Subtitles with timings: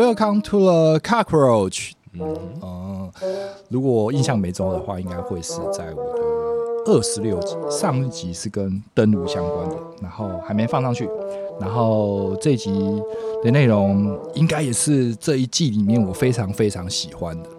[0.00, 1.90] Welcome to the Cockroach。
[2.14, 3.12] 嗯，呃，
[3.68, 11.06] 如果印象没错的话，应该会是在我的二十六集，上一集是跟登录相关的，然后还没放上去。
[11.60, 12.72] 然后这一集
[13.44, 17.50] 的内容应该也是这一季里面我非常非常喜欢的。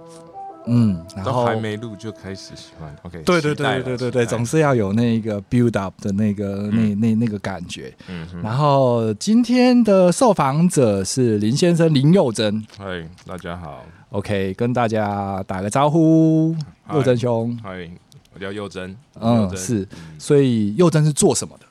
[0.68, 3.24] 嗯，然后还没录就开始喜欢，OK？
[3.24, 7.94] 对对对对对对对，总是要有那个 build up 的那个、嗯、那那那个感觉。
[8.08, 12.66] 嗯，然后今天的受访者是林先生林佑真。
[12.78, 13.84] 嗨，大家好。
[14.10, 16.56] OK，跟大家打个招呼，
[16.94, 17.58] 佑真兄。
[17.64, 17.90] 嗨，
[18.34, 18.96] 我叫佑真。
[19.20, 19.88] 嗯，是。
[20.20, 21.66] 所以佑真是做什么的？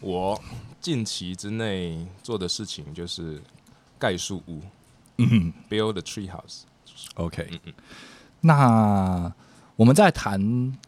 [0.00, 0.40] 我
[0.80, 3.40] 近期之内做的事情就是
[3.98, 4.60] 盖树屋。
[5.16, 6.62] 嗯，build a tree house。
[7.14, 7.72] OK，嗯嗯，
[8.40, 9.32] 那
[9.76, 10.40] 我们在谈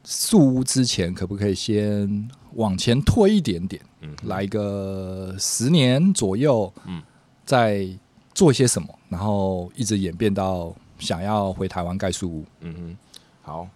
[0.04, 3.82] 树屋之前，可不可以先往前推一点点？
[4.00, 7.02] 嗯，来个十年左右，嗯，
[7.44, 7.88] 在
[8.34, 12.46] 做些什么，然后一直演变到想要回台湾盖树屋。
[12.60, 12.96] 嗯哼，
[13.42, 13.68] 好，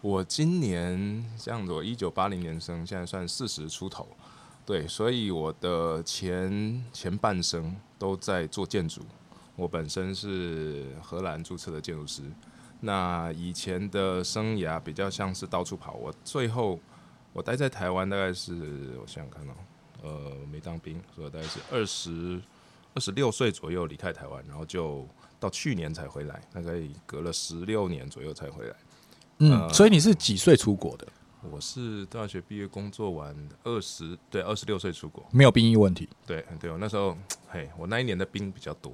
[0.00, 4.06] 我今年这样子，我一九八零年生，现在算四十出头，
[4.64, 9.02] 对，所以我的前前半生都在做建筑。
[9.56, 12.22] 我本身是荷兰注册的建筑师，
[12.80, 15.94] 那以前的生涯比较像是到处跑。
[15.94, 16.80] 我最后
[17.32, 19.54] 我待在台湾大概是我想想看哦，
[20.02, 22.40] 呃，没当兵，所以大概是二十
[22.94, 25.06] 二十六岁左右离开台湾，然后就
[25.38, 26.72] 到去年才回来，大概
[27.06, 28.76] 隔了十六年左右才回来。
[29.38, 31.06] 嗯，呃、所以你是几岁出国的？
[31.50, 36.08] 我是大学毕业工作完二十对二十六岁出国，没有兵役问题。
[36.26, 37.16] 对对，我那时候
[37.48, 38.92] 嘿，我那一年的兵比较多。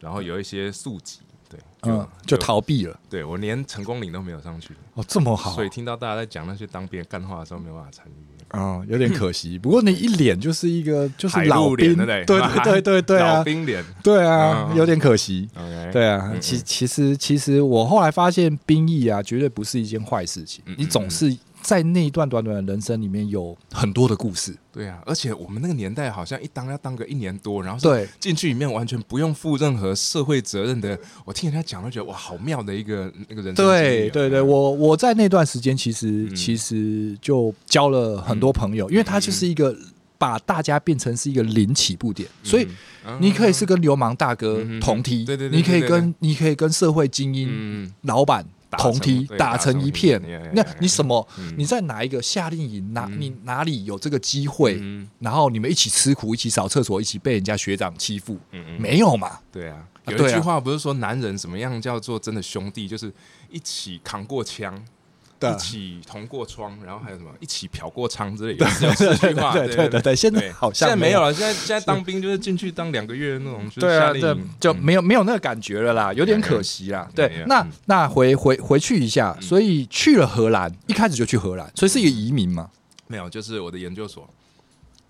[0.00, 1.18] 然后有一些宿疾，
[1.48, 2.98] 对，就嗯，就逃避了。
[3.10, 4.74] 对，我连成功岭都没有上去。
[4.94, 5.52] 哦，这么好。
[5.52, 8.10] 所以听到大家在讲那些当兵干话的时候，没有办法参与。
[8.48, 9.56] 啊，有点可惜。
[9.60, 15.48] 不过你一脸就是一个就是老兵，对对对对对啊，老兵脸，对啊，有点可惜。
[15.92, 20.64] 对啊，其其实其实我后来发现兵役啊，绝对不是一件坏事情。
[20.76, 21.36] 你总是。
[21.60, 24.56] 在那一段短短的人生里面，有很多的故事。
[24.72, 30.98] 对啊，而且我们那个年代好像一当要当个一年多，然后对进去里面完全不用负任何社会责任的。
[31.24, 33.66] 我听人家讲，都觉得哇，好妙的一个那个人生。
[33.66, 39.76] 对对对，我我在那段时间其实、嗯、其实就交了很多朋友，嗯、因为他就是一个
[40.16, 42.68] 把大家变成是一个零起步点，嗯、所以
[43.18, 48.46] 你可以是跟流氓大哥同梯，对对对，你可以跟你可以跟社会精英、嗯、老板。
[48.76, 50.20] 同梯打成一片，
[50.52, 51.26] 那你什么？
[51.56, 52.92] 你在哪一个夏令营？
[52.92, 54.80] 哪你哪里有这个机会？
[55.20, 58.38] 然后你们一起吃苦，一起扫厕所，一起被人家学长欺负？
[58.78, 59.38] 没有嘛？
[59.50, 63.12] 对啊，有一句话不是说男人怎么样叫做真的兄弟，就是
[63.50, 64.82] 一起扛过枪。
[65.40, 68.66] 一起同过窗，然后还有什么一起嫖过娼之类的
[68.96, 69.52] 这句话。
[69.52, 71.32] 对对对对，现在好像现在没有了。
[71.32, 77.08] 现在现在当兵就是进去当两个月那种，对啊，对，就没有没有那个感觉了啦，有点可惜啦。
[77.14, 82.70] 对，那那回回回去一下，所以去了荷兰，一开始就去荷兰，所以是一个移民嘛？
[83.06, 84.28] 没有，就是我的研究所，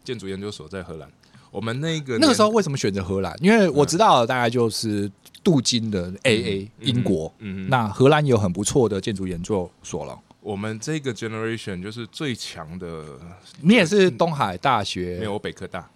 [0.05, 1.09] 建筑研究所在荷兰。
[1.51, 3.35] 我们那个那个时候为什么选择荷兰？
[3.41, 5.11] 因为我知道大概就是。
[5.49, 10.19] 镀金的 AA 英国，嗯，嗯，那荷兰有很不错的建筑研究所了。
[10.41, 13.19] 我们这个 generation 就是最强的。
[13.63, 15.17] 你也是东海大学？
[15.19, 15.91] 没有，我北科大。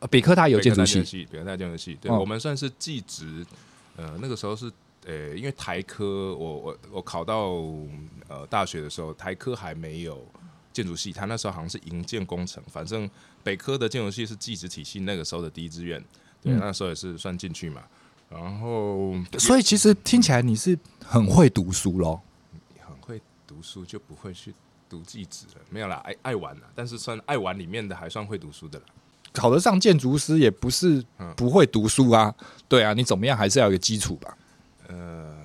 [0.00, 1.96] 呃，北科大有建筑系，北科大建筑系。
[1.98, 3.46] 对，我们算是技职。
[3.96, 4.70] 呃，那个时候是，
[5.06, 7.52] 呃，因为台科，我我我考到
[8.28, 10.22] 呃大学的时候，台科还没有
[10.74, 12.62] 建筑系，他那时候好像是营建工程。
[12.68, 13.08] 反正
[13.42, 16.02] 北科的建筑系是技职体系，那个时候的第一志愿。
[16.42, 17.82] 对，那时候也是算进去嘛。
[18.30, 22.20] 然后，所以其实听起来你是很会读书喽，
[22.80, 24.54] 很会读书就不会去
[24.88, 28.84] 读技职了，没有啦，爱爱玩啦，但是算爱玩里面的还算会读书的啦。
[29.32, 31.04] 考得上建筑师也不是
[31.36, 34.36] 不会读书啊，嗯、对啊，你怎么样还是要有个基础吧。
[34.86, 35.39] 呃，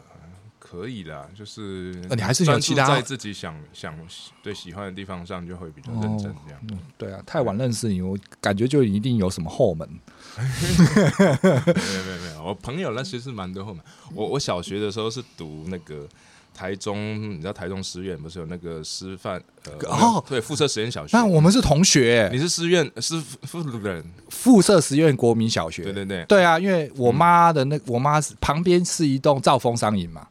[0.75, 3.95] 可以啦，就是你还是有其他在自己想想
[4.44, 6.60] 对喜欢的地方上就会比较认真这样。
[6.62, 9.88] 哦嗯、对啊，太晚认识你，我感觉就一定有什么后门。
[10.38, 13.81] 没有没有没有，我朋友那其实蛮多后门。
[14.13, 16.06] 我我小学的时候是读那个
[16.54, 21.16] 台中，你知道台中师院不是有那个师范呃哦对附设实验小学？
[21.16, 25.83] 那我们是同学，你是师院师附人附设实验国民小学？
[25.83, 30.27] 对对对对啊，因为我妈的那我妈是旁边是一栋兆丰商银嘛，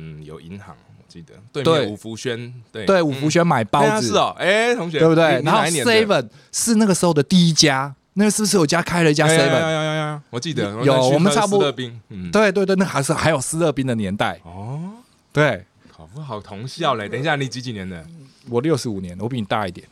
[0.00, 5.42] 嗯，有银行我记得对面五福轩对对五福轩买包子是哦，哎同学对不对？
[5.42, 7.94] 然后 Seven 是那个时候的第一家。
[8.14, 9.60] 那个是不是有家开了一家 seven？
[9.60, 11.08] 有有有有，我记得有。
[11.10, 11.72] 我们差不多。
[12.08, 14.90] 嗯，对对对，那还是还有斯乐冰的年代哦。
[15.32, 17.08] 对，考不好同校嘞。
[17.08, 18.04] 等一下，你几几年的？
[18.50, 19.86] 我六十五年，我比你大一点。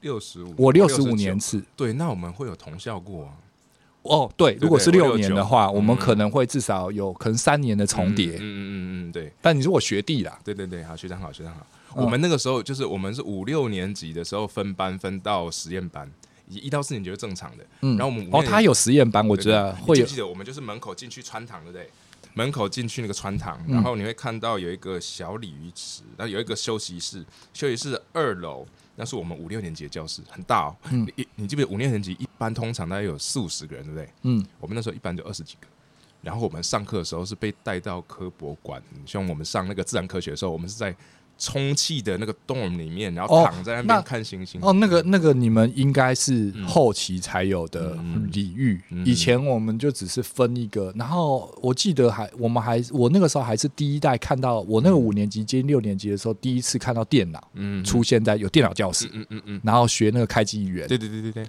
[0.00, 1.62] 六十五，我六十五年次。
[1.76, 3.32] 对，那我们会有同校过。
[4.04, 8.32] 哦，对，如果是六年的话，我们可能会至少有可能三年的重叠。
[8.32, 9.32] 嗯嗯嗯嗯，对。
[9.40, 11.66] 但你是我学弟啦，对对对，好，学长好，学长好。
[11.94, 16.10] 我们那个时候就是我们是五六年级的时候分班分到实验班，
[16.48, 17.64] 一到四年级是正常的。
[17.80, 20.04] 嗯，然后我们哦，他有实验班，我觉得会有。
[20.04, 21.88] 记得我们就是门口进去穿堂，对不对？
[22.36, 30.76] 门口进去那个穿堂，然后你会看到有一个小鲤鱼池，然后有一个休息室，休息室二楼那是我们五六年级的教室，很大哦。
[30.90, 34.08] 嗯，你你记不记得五六年级一班通常大概有四五十个人，对不对？
[34.22, 35.66] 嗯，我们那时候一班就二十几个。
[36.22, 40.94] 然后我们上课的时候是被带到科博馆，像我们上那个自然科学的时候，我们是在。
[41.36, 44.60] 充气的那个洞里面，然后躺在那边看星星。
[44.62, 47.98] 哦，那个那个，你们应该是后期才有的
[48.32, 48.80] 礼遇。
[49.04, 59.10] 以前我们就只是分一个，然后我记得还我们还我那个时候还是第一代看到我那个五年级接近六年级的时候，第一次看到电脑嗯出现在有电脑教室。
[59.12, 59.60] 嗯嗯嗯。
[59.64, 60.86] 然后学那个开机语言。
[60.86, 61.46] 对对对对对。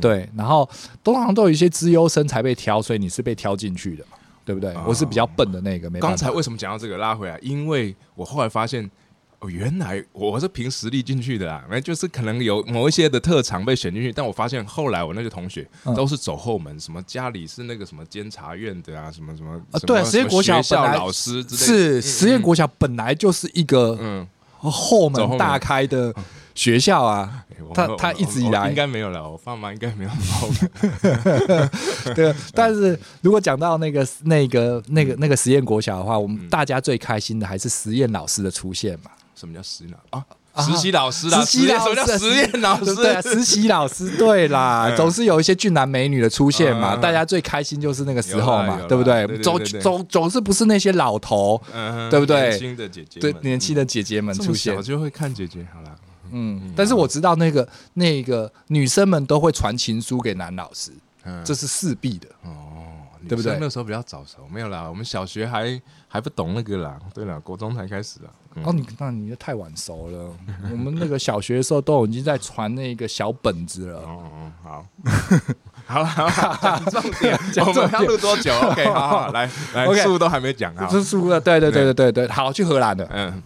[0.00, 0.68] 对，然后
[1.02, 4.16] 通常都有一些资优生才被挑，所以你是被挑进去的嘛？
[4.44, 4.72] 对不对？
[4.86, 5.90] 我是比较笨的那个。
[5.90, 5.98] 没。
[5.98, 7.36] 刚才为什么讲到这个拉回来？
[7.42, 8.88] 因为我后来发现。
[9.40, 24.26] 哦，原来我是凭实力进去的啦，那就是可能有某一些的特长被选进去，但我发现后来我那些同学都是走后门，什么家里是那个什么监察院的啊，什么什么啊，对，实验国小学校老师之类是实验国小本来就是一个嗯
[24.58, 26.14] 后门大开的
[26.54, 27.44] 学校啊，
[27.74, 28.70] 他他一直以来。
[28.70, 31.70] 应该没有了，我爸妈应该没有后门，
[32.14, 39.10] 对， 但是如果讲到那个那个那个那个实验国小的话，我们大家最开心的还是实验老师的出现嘛。
[39.38, 40.24] 什么叫实验啊？
[40.58, 42.94] 实习老师啦，实习什么叫实验老师？
[42.94, 49.26] 对啊，实习老师对啦， 总是有一些俊男美女的出现嘛，大家最开心就是那个时候嘛，对不对？
[49.42, 51.60] 总总总是不是那些老头，
[52.10, 52.48] 对不对？
[52.48, 55.66] 年轻的姐姐，对年轻的姐姐们出现，我就会看姐姐。
[55.74, 55.94] 好了，
[56.32, 60.90] 嗯，但是我知道那个那个女生们都会传情书给男老师，
[61.44, 62.50] 这是势必的哦。
[63.28, 63.58] 对不对？
[63.60, 64.88] 那时候比较早熟，没有啦。
[64.88, 66.96] 我们小学还还不懂那个啦。
[67.12, 68.30] 对啦，国中才开始啦。
[68.64, 70.32] 哦，你那你太晚熟了。
[70.70, 74.00] 我们那个小学的时候都已经在传那个小本子了。
[74.00, 74.86] 哦哦，好，
[75.86, 78.52] 好了， 讲重点，我们要录多久？
[78.70, 80.88] OK，好好来来，书都还没讲啊。
[80.88, 82.28] 是书的，对对对对对对。
[82.28, 83.42] 好，去荷兰的，嗯，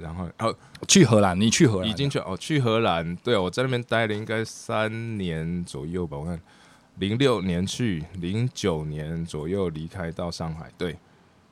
[0.00, 0.54] 然后哦，
[0.88, 3.16] 去荷兰，你去荷兰已经去哦，去荷兰。
[3.16, 6.38] 对，我在那边待了应该三年左右吧，我看。
[6.96, 10.92] 零六年去，零九年左右离开到上海，对，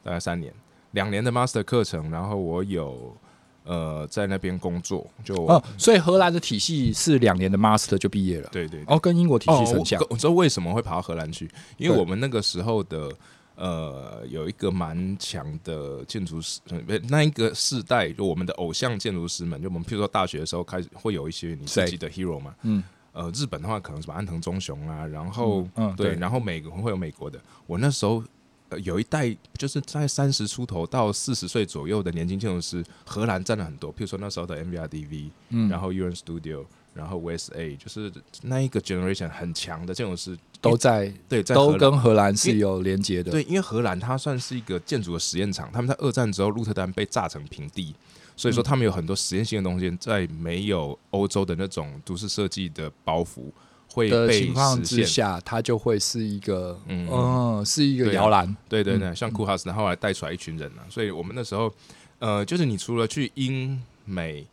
[0.02, 0.52] 大概三年，
[0.98, 3.16] 两年的 master 课程，然后我有
[3.62, 10.04] 呃在那边工作，就哦，所以荷兰的体系是两年的 master 就毕业了，对对，哦，跟英国体系很像。
[10.10, 13.12] 我知道为什么会跑到荷兰去，因为我们那个时候的
[13.54, 16.60] 呃有一个蛮强的建筑师，
[17.08, 22.82] 那一个世代就我们的偶像建筑师们，就我们譬如说大学的时候开始会有一些你自己的 hero 嘛，嗯。
[23.12, 27.40] 呃，日本的话可能什么安藤忠雄啊，然后嗯，对然后美国会有美国的。
[27.66, 28.22] 我那时候
[28.70, 33.90] 呃有一代就是在三十出头到四十岁左右的年轻建筑师，荷兰占了很多。
[33.90, 38.12] 譬如说那时候的 MBRDV，嗯，然后 UN Studio，然后 WSA，就是
[38.42, 43.30] 那一个 generation 很强的建筑师都在对，在都跟荷兰是有连接的。
[43.30, 47.94] 对，因为荷兰它算是一个建筑的实验场，他们在二战之后鹿特丹被炸成平地。
[48.36, 53.50] 所以说，他们有很多实验性的东西，在没有欧洲的那种都市设计的包袱
[53.90, 58.54] 会被情况之下，它就会是一个嗯，嗯，是一个摇篮。
[58.68, 60.84] 对对对，像库哈斯，后来带出来一群人啊。
[60.88, 61.72] 所以我们那时候，
[62.18, 64.46] 呃，就是你除了去英美，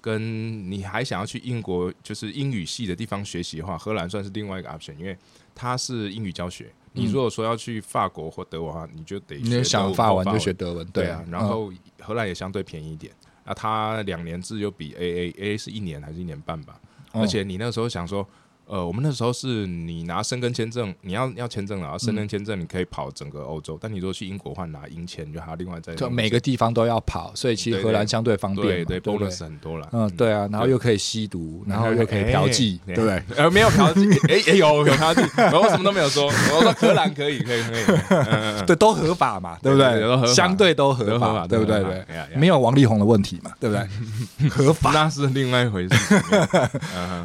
[0.00, 5.16] 跟你还想要去英国，就是英语系的地方学习的话，荷兰算是另外一个 option，因为
[5.54, 6.70] 它是英语教学。
[6.92, 11.24] 你如果说要去法国或德国的话，你就得你想法文就学德文，对啊。
[11.30, 13.12] 然后荷兰也相对便宜一点。
[13.44, 16.78] 那它两年制又比 A A A 是一年还是一年半吧？
[17.12, 18.24] 而且你那个时候想说。
[18.66, 25.94] 呃，我们那时候是你拿申根签证，你要要签证了，然后申根签证你可以跑整个欧洲，但你如果去英国的话，拿英签就还要另外再。
[25.94, 29.88] 就每个地方都要跑，所以其实荷兰相对方便，对对，bonus 很多了。
[29.92, 33.22] 嗯，对啊，然后又可以吸毒， 然后又可以嫖妓，对不对？
[33.36, 40.26] 呃，没有嫖妓， 哎哎有有嫖妓，我什么都没有说，我说荷兰可以可以可以，对，都合法嘛，对不对？
[40.34, 41.82] 相对都合法，对不对？
[41.82, 42.04] 对，
[42.36, 44.48] 没有王力宏的问题嘛，对不对？
[44.48, 45.94] 合法那是另外一回事。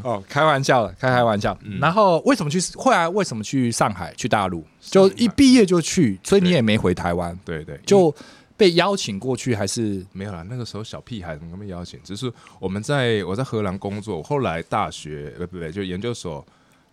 [0.03, 2.19] 哦，开玩笑的，开开玩笑，然后。
[2.25, 2.60] 为什么去？
[2.75, 4.13] 后来为什么去上海？
[4.15, 4.63] 去大陆？
[4.81, 7.38] 就一毕业就去，所以你也没回台湾。
[7.46, 8.13] 对对，就
[8.55, 10.46] 被邀请过去，还是没有啦。
[10.50, 12.00] 那个时候小屁孩怎么被邀请？
[12.03, 16.46] 只是我们在我在荷兰工作，后来大学呃不对，就研究所。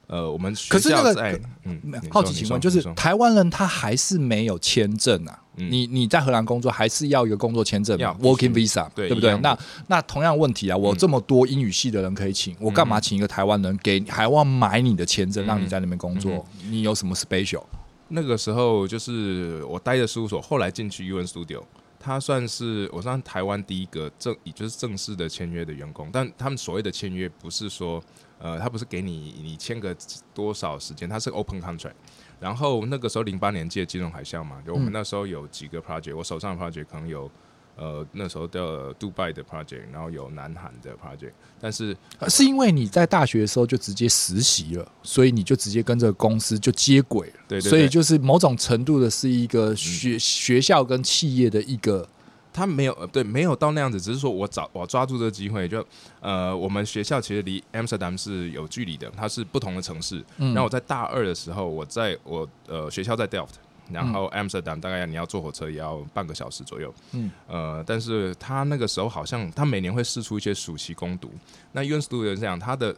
[0.06, 1.80] 呃，我们可是那个嗯，
[2.10, 5.40] 好奇请问，就是台湾人他还是没有签证啊？
[5.56, 9.36] 嗯、你你在荷兰工作还是要一个工作签证嘛，working visa，对，对不对？
[9.38, 9.56] 那
[9.86, 16.44] 那同样问题啊，我这么多英语系的人可以请，嗯、我干嘛请一个台湾人给台湾买你的签证，让你在那边工作？
[16.68, 17.62] 你有什么 special？
[18.08, 21.62] 那个时候就是我待的事务所，后来进去 UN Studio，
[21.98, 26.10] 他算是我算台湾第一个正，也就是正式的签约的员工。
[26.12, 28.02] 但他们所谓的签约，不是说
[28.44, 29.96] 呃，他不是给你你签个
[30.32, 31.94] 多少时间，他是 open contract。
[32.38, 37.30] 然后那个时候零八年借金融海啸嘛，就我们那时候有几个 project，我手上的 project 可能有。
[37.76, 41.96] 呃，那时候的杜拜的 project，然后有南韩的 project，但是
[42.28, 47.34] 是因为你在大学的时候就直接实习了，所以你就直接跟这个公司就接轨了。
[47.48, 52.08] 对，对，对，所以就是某种程度的是一个学、嗯、学校跟企业的一个，
[52.54, 55.84] 他没有对，没有到那样子，只是说我找我抓住这个机会，就
[56.20, 60.24] 呃，我们学校其实离 Amsterdam 是有距离的，它是不同的城市。
[60.38, 63.56] 嗯，然后我在大二的时候，我在我呃学校在 Delft。
[63.92, 71.30] 然后 Amsterdam 大概你要坐火车也要半个小时左右，嗯，呃，但是他那个时候好像他每年会试出一些暑期攻读。
[71.72, 72.96] 那 UN Studio 是这样，他的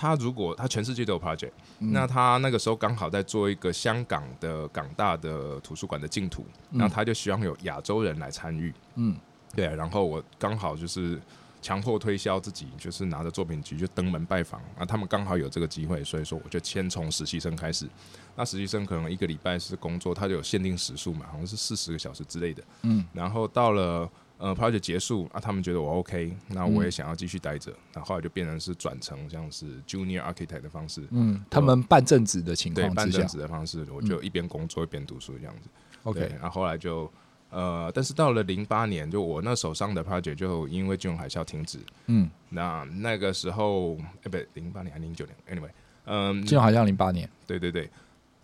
[0.00, 1.50] 他如果他全世界都有 project，
[1.80, 9.16] 嗯，那他那个时候刚好在做一个香港的港大的图书馆的净土，那，嗯，他就希望有亚洲人来参与，嗯，
[9.56, 11.20] 对，然后我刚好就是。
[11.60, 14.84] 强迫推销自己，就是拿着作品集就登门拜访啊。
[14.86, 17.88] 他们刚好有这个机会，所以说我就先从实习生开始。
[18.36, 22.62] 那实习生可能一个礼拜是工作，他就有限定时数嘛，好像是四十个小时之类的。
[22.82, 23.04] 嗯。
[23.12, 27.70] 然后到了呃 project 结束啊，他们觉得我 OK，那我也想要继续待着。
[27.92, 31.06] 那、嗯、后，后来就变成是转成像是 junior architect 的方式。
[31.10, 31.44] 嗯。
[31.50, 35.68] 他们办正职的情况对，办正职的方式，我就一边工作一边读书这样子。
[36.04, 36.20] OK。
[36.40, 37.10] 然后后来就。
[37.50, 41.78] 呃，但是到了零八年，就我那手上的 project 就因为金融海啸停止。
[42.04, 45.70] 嗯，那那个时候，哎，不，零八年还是零九年？Anyway，
[46.04, 47.26] 嗯，金融海啸零八年。
[47.46, 47.88] 对对对，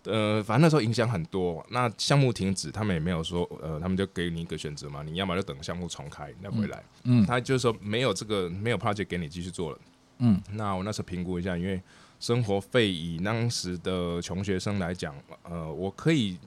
[0.05, 1.65] 呃，反正那时候影响很多。
[1.69, 6.83] 那项目停止，他们也没有说，呃，他们就给你一个选择嘛，你要么就等项目重开，再回来。
[7.03, 9.79] 嗯，他就是说没有这个没有 project 给你继续做了。
[10.19, 11.81] 嗯，那我那时候评估一下，因为
[12.19, 16.37] 生活费以当时的穷学生来讲，呃，我可以。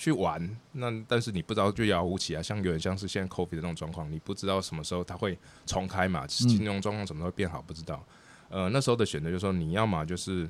[0.00, 8.00] 去玩，那但是你不知道就遥遥无期啊，像有点像是现在 COVID 的那种状况，你不知道什么时候它会重开嘛，金融状况什么时候会变好不知道。
[8.48, 10.48] 呃，那时候的选择就是说，你要么就是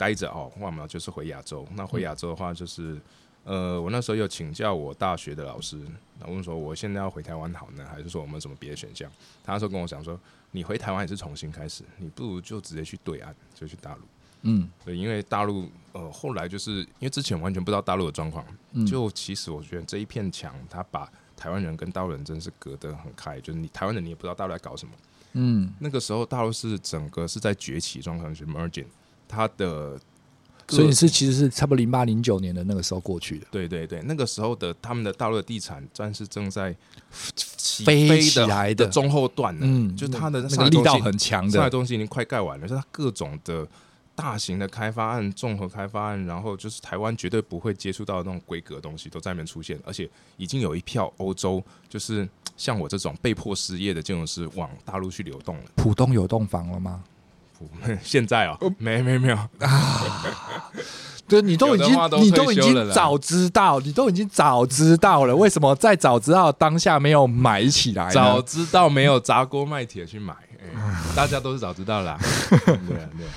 [0.00, 1.68] 待着哦，要么就是回亚洲。
[1.74, 2.98] 那回亚洲的话，就是
[3.44, 5.78] 呃，我那时候有请教我大学的老师，
[6.18, 9.10] 然后问说我现在要回台湾好呢，还是说我们什么别的选项？
[9.44, 10.18] 他那时候跟我讲说，
[10.52, 14.00] 你回台湾也是重新开始，你不如就直接去对岸，就去大陆。
[14.42, 18.42] 嗯，对，因为大陆呃，后来就是因为之前完全不知道大陆的状况，
[18.72, 24.94] 嗯、就其实我觉得这一片墙，他把台湾人跟大陆人真是隔得很开，就是你台湾人你也不知道大陆在搞什么，
[25.34, 28.86] 嗯，那个时候大陆是整个是在崛起状况，是 merging，
[29.30, 29.98] 它的，
[30.68, 36.74] 所以你是其实是差不多零八零九年的那个时候过去的，对对对，那个时候的他们的大陆的地产战是正在
[37.36, 43.66] 起飞起来的中后段呢，嗯，就它的那个力道很强的，上海东西已经快盖完了，就是它各种的。
[44.12, 50.06] 大型的开发案、综合开发案，然后就是台湾绝对不会接触到的那种规格的东西都在那边出现，而且
[50.36, 55.62] 已经有一票欧洲，就是像我这种被迫失业的建筑师往大陆去流动了。
[55.74, 57.02] 浦东有洞房了吗？
[58.02, 60.70] 现在哦，没没没有啊！
[61.28, 68.10] 对，你都已经都你都已经早知道，你都已经早知道了，为什么在早知道当下没有买起来？
[68.10, 72.18] 早知道没有砸锅卖铁去买，欸，大家都是早知道啦。
[72.50, 73.30] 对啊，对啊。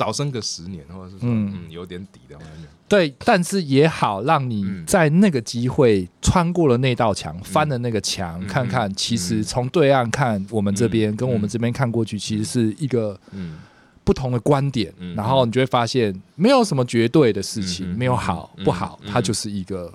[0.00, 2.44] 早生个十年，或者是说，嗯，嗯，有点底的话，
[2.88, 13.58] 对，但是也好，让你在那个机会穿过了那道墙，嗯、翻了那个墙，嗯、看看，其实从对岸看我们这边，嗯、跟我们这边看过去，其实是一个嗯。
[14.02, 14.92] 不同的观点。
[14.98, 19.92] 嗯、然后你就会发现，没有什么绝对的事情，嗯、没有好不好，嗯、它就是一个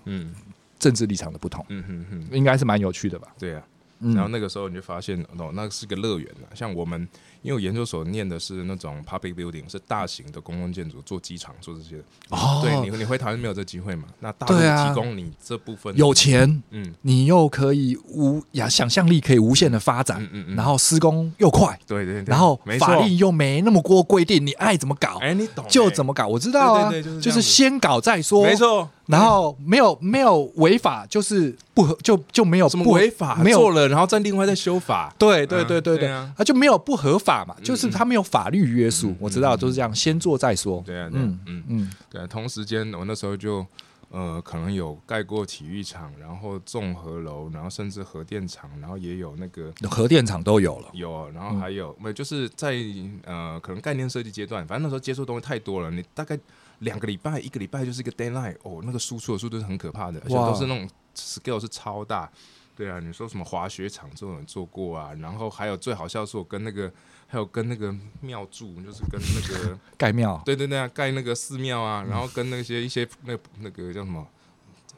[0.80, 1.66] 政治立场的不同。
[1.70, 3.28] 嗯嗯嗯，应该是蛮有趣的吧？
[3.38, 3.62] 对啊。
[4.00, 7.06] 然后那个时候你就发现，哦，那是个乐园啊，像我们。
[7.46, 11.98] 因为我研究所念的是那种 public building，是大型的公共建筑，做机场，做这些。
[12.30, 14.06] 哦，对你，你回台湾没有这机会嘛？
[14.20, 28.90] 那大陆提供你这部分，有钱，嗯，你又可以无呀，想象力可以无限的发展，嗯嗯，然后施工又快，对对对，然后法律又没那么多规定，你爱怎么搞，哎，你懂，就怎么搞，我知道啊，就是先搞再说，没错。
[29.06, 35.14] 然后没有没有违法，就是不合就就没有不违法，没有做了，然后再另外再修法。
[35.20, 39.15] 对对对对对，啊就没有不合法嘛，就是他没有法律约束。
[39.20, 40.82] 我知道都是这样，先做再说。
[40.86, 42.25] 对啊，嗯嗯嗯，对。
[42.27, 43.65] 同时间我那时候就
[44.10, 51.30] 呃，可能有盖过体育场，然后综合楼，然后甚至核电厂，然后也有那个核电厂都有了，有。
[51.32, 52.13] 然后还有没有？
[52.13, 52.75] 就是在
[53.24, 56.39] 呃，可能概念设计阶段，反正那时候接触东西太多了，你大概。
[56.80, 62.30] 两个礼拜，一个礼拜就是一个 deadline 哦，那个输出的速度是很可怕的，而且都是那种 scale 是超大。
[62.75, 65.13] 对啊，你说什么滑雪场这种人做过啊？
[65.22, 66.92] 然后还有最好笑是我跟那个，
[67.36, 74.25] 还有跟那个庙祝，就是跟那个 盖庙，对对对啊，盖那个寺庙啊，然后跟那些一些那那个叫什么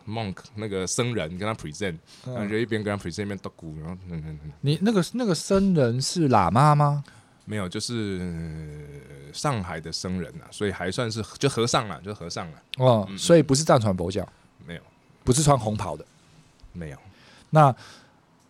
[0.07, 4.51] monk 那个僧人跟他 present，然后就一边跟他 present 一边打鼓，然后嗯嗯嗯。
[4.61, 7.03] 你那个那个僧人是喇嘛吗？
[7.45, 12.61] 没有，就是上海的僧人啊，所以还算是就和尚了，就和尚了。
[12.77, 14.27] 哦，嗯、所以不是藏传佛教，
[14.67, 14.81] 没有，
[15.23, 16.05] 不是穿红袍的，
[16.73, 16.97] 没有。
[17.49, 17.75] 那，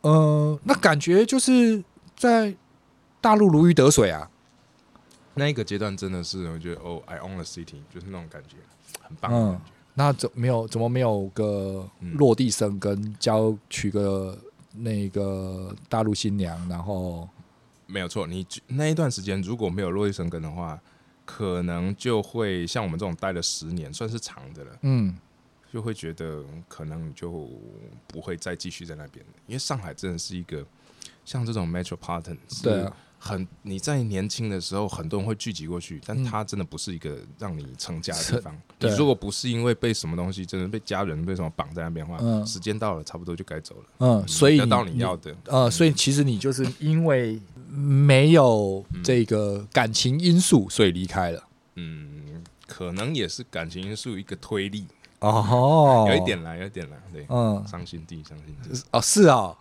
[0.01, 1.82] 呃，那感觉就是
[2.17, 2.53] 在
[3.27, 4.31] 大陆如鱼得水啊。
[5.34, 8.55] 那一个阶段真的是，我觉得哦，I own the city，就是那种感觉，
[9.01, 9.34] 很棒。
[9.34, 9.60] 嗯，
[9.96, 10.65] 那怎没有？
[10.65, 14.38] 怎么没有个落地生根，交娶个
[14.75, 16.57] 那个大陆新娘？
[16.69, 17.27] 然后
[17.86, 20.79] 没有错，你那一段时间如果没有落地生根的话，
[21.25, 24.79] 可能就会像我们这种待了十年，算是长的了。
[24.84, 25.17] 嗯。
[25.69, 27.51] 就会觉得可能就
[28.07, 30.65] 不会再继续在那边，因为上海真的是一个
[31.25, 38.55] 像这种 metropolitan，对啊，很你在年轻的时候很多人会聚集过去，但它真的不是一个让你成家的地方。
[38.79, 43.86] 你如果不是因为被什么东西，真的被家人被什么绑在那边的话，嗯，时间到了差不多就该走了。
[44.00, 51.43] 嗯，所以得到你要的，呃，所以其实你就是因为没有这个感情因素，所以离开了。
[51.75, 54.86] 嗯，可能也是感情因素一个推力。
[55.19, 59.51] 哦，有一点啦，有一点啦，对，嗯，伤心地，伤心地，哦，是啊，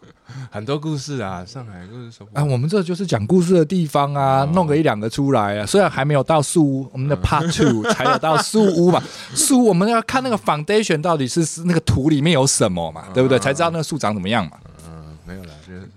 [0.51, 2.29] 很多故事啊，上海故事什么？
[2.35, 9.03] 啊，我们这就是讲故事的地方啊，弄个一两个出来啊，虽然还没有到树屋，我们的 Part Two 才有到树屋嘛，
[9.35, 13.39] 树屋我们要看那个 Foundation 到底是是那个土里面有什么嘛，对不对？
[13.39, 14.59] 才知道那个树长怎么样嘛。
[14.87, 15.89] 嗯，没有啦，就是。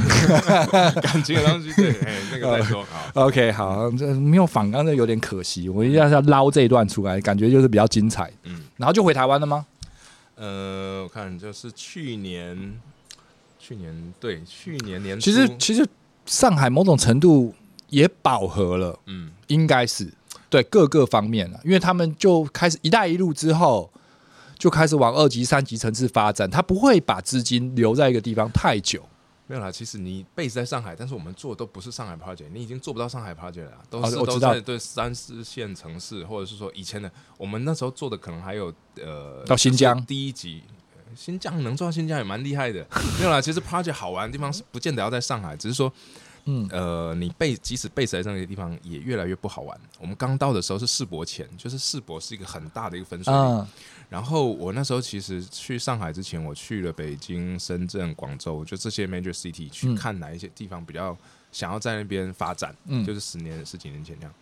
[1.00, 2.84] 感情的东西，对，哎，那个再说。
[2.84, 5.68] 好，OK，好，这没有反刚，这有点可惜。
[5.68, 8.30] 我一定要要捞这一段出来，感觉就是比较精彩。
[8.44, 9.66] 嗯，然后就回台湾了吗？
[10.36, 12.80] 呃，我看就是去年，
[13.58, 15.86] 去年对，去年年初，其实其实
[16.26, 17.54] 上海某种程度
[17.88, 18.98] 也饱和了。
[19.06, 20.10] 嗯，应该是
[20.48, 23.92] 对各个方面了，因为他们就开始“一带一路”之后，
[24.58, 29.02] 就开始往二级、三级城市发展，他不会把资金留在一个地方太久。
[29.50, 40.62] 没有啦，其实你 base 在上海，但是我们做的都不是上海 project，你已经做不到上海 project 了，都是都在对三四线城市，或者是说以前的，我们那时候做的可能还有呃到新疆第一集，
[41.16, 42.86] 新疆能做到新疆也蛮厉害的。
[43.18, 45.92] 没有啦，其实 project 好玩的地方是不见得要在上海，只是说。
[46.46, 49.78] 嗯，呃，你背即使背在这个地方也越来越不好玩。
[49.98, 53.66] 我们刚到的时候是世博前，就是世博是一个很大的一个分水岭。
[54.10, 61.16] 然后我那时候其实去上海之前，我去了北京、深圳、广州，就这些 major city 去看哪一些地方比较
[61.50, 62.76] 想要在那边发展。
[62.84, 64.34] 嗯，就是十年、十几年前这样。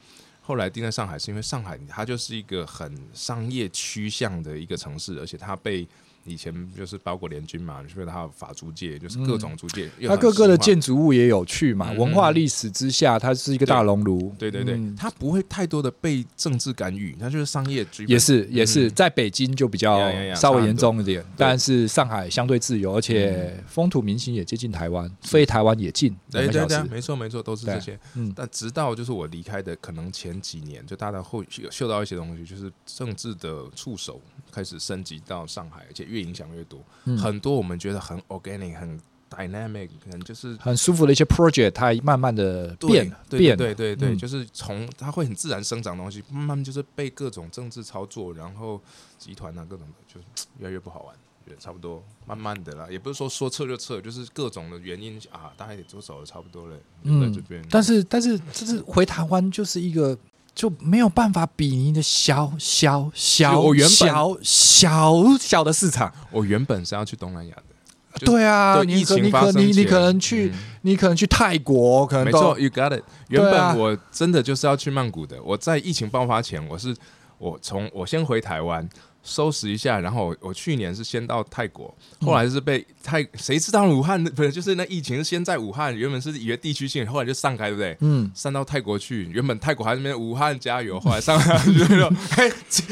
[0.43, 5.87] 后来定在上海，是因为上海它就是一个很商业趋向的一个城市，而且它被。
[6.29, 11.91] 以前就是包括联军嘛，就是它有法租界，就是各种租界，它各个的建筑物也有趣嘛。
[11.93, 14.35] 文化历史之下，它是一个大熔炉。
[14.39, 17.79] 对对对，它不会太多的被政治干预，它就是商业。
[18.07, 19.99] 也是也是，在北京就比较
[20.35, 26.15] 稍微严重一点，但是上海相对自由，而且风土民情也接近台湾，飞台湾也近。
[26.31, 27.99] 对对对，没错没错，都是这些。
[28.15, 39.01] 嗯，但直到就是我离开的可能前几年，就大家会有嗅到一些东西，就是政治的触手开始升级到上海，而且越越影响越多，嗯、很多我们觉得很 organic、很
[39.31, 48.81] dynamic，可能就是很舒服的一些 project，它慢慢的变对变，对对对，嗯、就是从它会很自然生长的东西，慢慢就是被各种政治操作，然后
[49.19, 50.21] 集团啊各种的，就
[50.59, 51.15] 越来越不好玩，
[51.47, 60.19] 觉得差不多，慢慢的啦，也不是说说撤就撤，就是各种的原因啊，大概也都走的差不多了，嗯，在这边，但是但是就是回台湾就是一个。
[60.59, 66.13] 就没有办法比拟的小小小小小小的市场。
[66.33, 73.05] 我原本是要去东南亚的，对啊，你可你可你你可能去，你可能去泰国，可能没错，You got it。
[73.29, 75.41] 原本我真的就是要去曼谷的。
[75.45, 76.93] 我在疫情爆发前，我是
[77.39, 78.89] 我从我先回台湾。
[79.29, 87.97] 收拾一下，然后我去年是先到泰国，后来是被泰，谁知道武汉不是就是那疫情是先在武汉，原本是以为地区性，后来就散开，对不对？
[88.01, 92.51] 嗯，散到泰国去，原本泰国还是那边武汉加油，后来上海 就说，哎，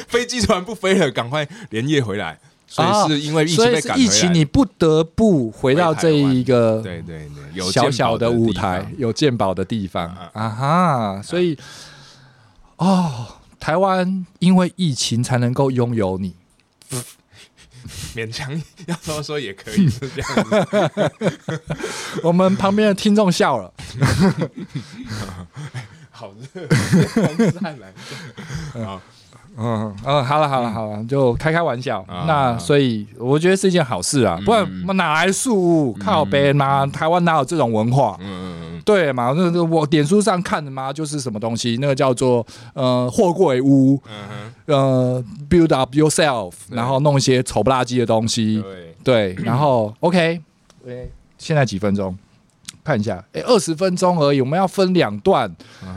[0.08, 10.06] 飞机突然不飞了，赶快连夜回来，所以是因为疫情被赶疫情你不得不回到这一个对对对有小小的舞台，有鉴宝的地方。
[10.32, 11.58] 啊哈，所以
[12.76, 13.26] 哦。
[13.66, 16.36] 台湾因为疫情才能够拥有你，
[18.14, 18.48] 勉强
[18.86, 21.62] 要说说也可以是这样子。
[22.22, 23.74] 我们旁边的听众笑了，
[26.12, 26.68] 好热，
[29.58, 32.04] 嗯嗯，好了好了好了，就开开玩笑。
[32.26, 35.92] 那所以我觉得是一件好事啊，不然哪来树屋？
[35.94, 38.16] 靠北嘛，台湾哪有这种文化？
[38.20, 44.00] 嗯嗯嗯，对嘛，那个我脸书上看的嘛，就是什么东西，那个叫做呃货柜屋，
[44.66, 48.62] 呃 build up yourself，然后弄一些丑不拉几的东西，
[49.02, 50.40] 对，然后 OK，
[50.86, 51.06] 哎，
[51.38, 52.16] 现在几分钟？
[52.84, 55.50] 看一下，哎，二十分钟而已，我们要分两段，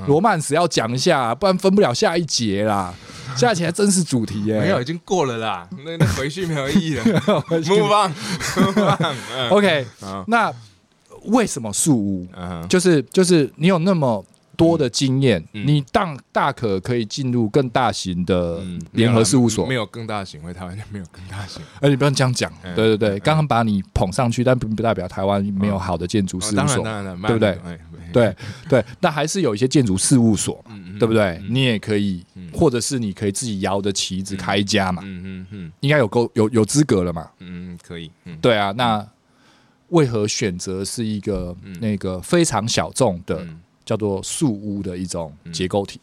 [0.07, 2.91] 罗曼史要讲一下，不然分不了下一节啦。
[3.35, 7.03] 下一节还真是主题耶，没有，已经过了啦，那那回去没有意义了。
[7.49, 8.09] Move
[9.49, 9.85] on，OK，
[10.27, 10.51] 那
[11.25, 12.27] 为什么树屋？
[12.67, 14.25] 就是就是你有那么。
[14.59, 18.61] 多的经验，你大大可可以进入更大型的
[18.91, 21.63] 联合事务所，没有更大型，因为台湾没有更大型。
[21.79, 27.57] 哎，你不要这样讲，对对对，刚刚把你捧上去，但不不代表台湾没有好的建筑事务所，对不对？
[28.11, 28.35] 对
[28.67, 30.63] 对，那还是有一些建筑事务所，
[30.99, 31.41] 对不对？
[31.49, 39.07] 你也可以，或者是你可以自己摇着旗子开一家嘛，嗯嗯嗯，应该有够有有资格了嘛，嗯，可以，对啊，那
[39.89, 43.47] 为何选择是一个那个非常小众的？
[43.85, 45.99] 叫做树屋的一种结构体。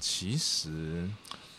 [0.00, 1.08] 其实，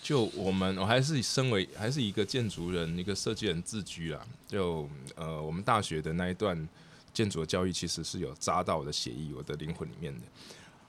[0.01, 4.19] 就我们，我还是身为还是一个建筑人，一个设计人自居啊。
[4.45, 6.67] 就呃，我们大学的那一段
[7.13, 10.21] 建筑的教育，其实是有扎到我的血液、我的灵魂里面的。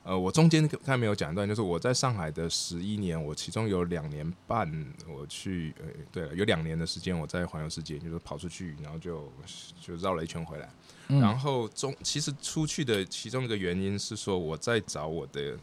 [0.04, 4.68] 呃，我中间刚才没有讲一段，就是我在上海的十一年，我其中有两年半
[5.08, 9.32] 我去，呃，对了，有两年的时间我在环游世界，就是跑出去，然后就
[9.80, 10.68] 就绕了一圈回来。
[11.06, 15.56] 然后中其实出去的其中一个原因是说，我在找我的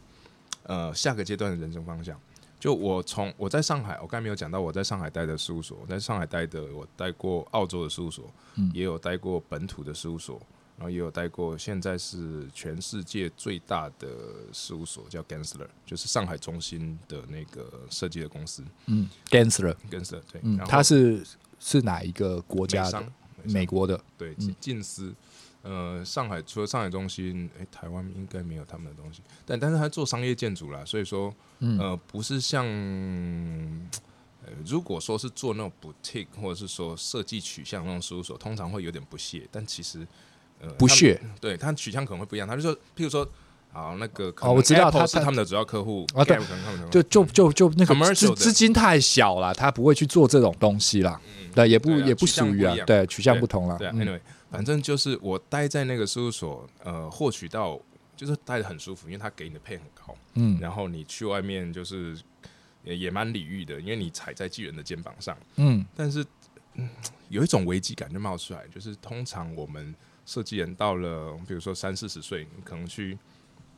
[0.62, 2.18] 呃下个阶段的人生方向。
[2.60, 8.30] 就我从我在上海，我刚才没有讲到我在上海待的事务所，我在上海待的我待过澳洲的事务所，
[8.74, 10.38] 也有待过本土的事务所，
[10.76, 14.08] 然后也有待过现在是全世界最大的
[14.52, 18.62] 事务所叫 Gensler，就是上海中心的那个设计的公司。
[18.86, 21.24] 嗯，Gensler，Gensler 对，嗯，它是
[21.58, 23.02] 是哪一个国家的？
[23.44, 25.14] 美国的，对，近似。
[25.62, 31.34] 呃，上海除了上海中心，诶、欸，台湾应该没有他们的东西，但但是他做商业建筑啦，所以说，
[31.78, 40.06] 呃，不是像，呃，如果说是做那种 boutique 或者是说设计取向那种事务所，通常会有点不屑，但其实，
[40.60, 43.28] 呃，不屑，对他取向可能会不一样，他就说，譬如说，
[43.72, 46.38] 好，那个哦，我知道他是他们的主要客户啊，对，
[46.90, 51.20] 就就就就那个资资金太小了，他不会去做这种东西啦，
[51.54, 54.18] 对，也不也不属于啊，对，取向不同了，对，anyway。
[54.50, 57.78] 反正就是我待在那个事务所，呃，获取到
[58.20, 62.14] 就是待的很舒服，因为他给你的配很高，嗯，然后你去外面就是
[62.84, 66.22] 也也蛮礼遇的，因为你踩在巨人的肩膀上，嗯，但是
[66.74, 66.86] 嗯，
[67.30, 69.94] 有一种危机感就冒出来，就是通常我们
[70.26, 73.16] 设计人到了，比如说三四十岁，你可能去，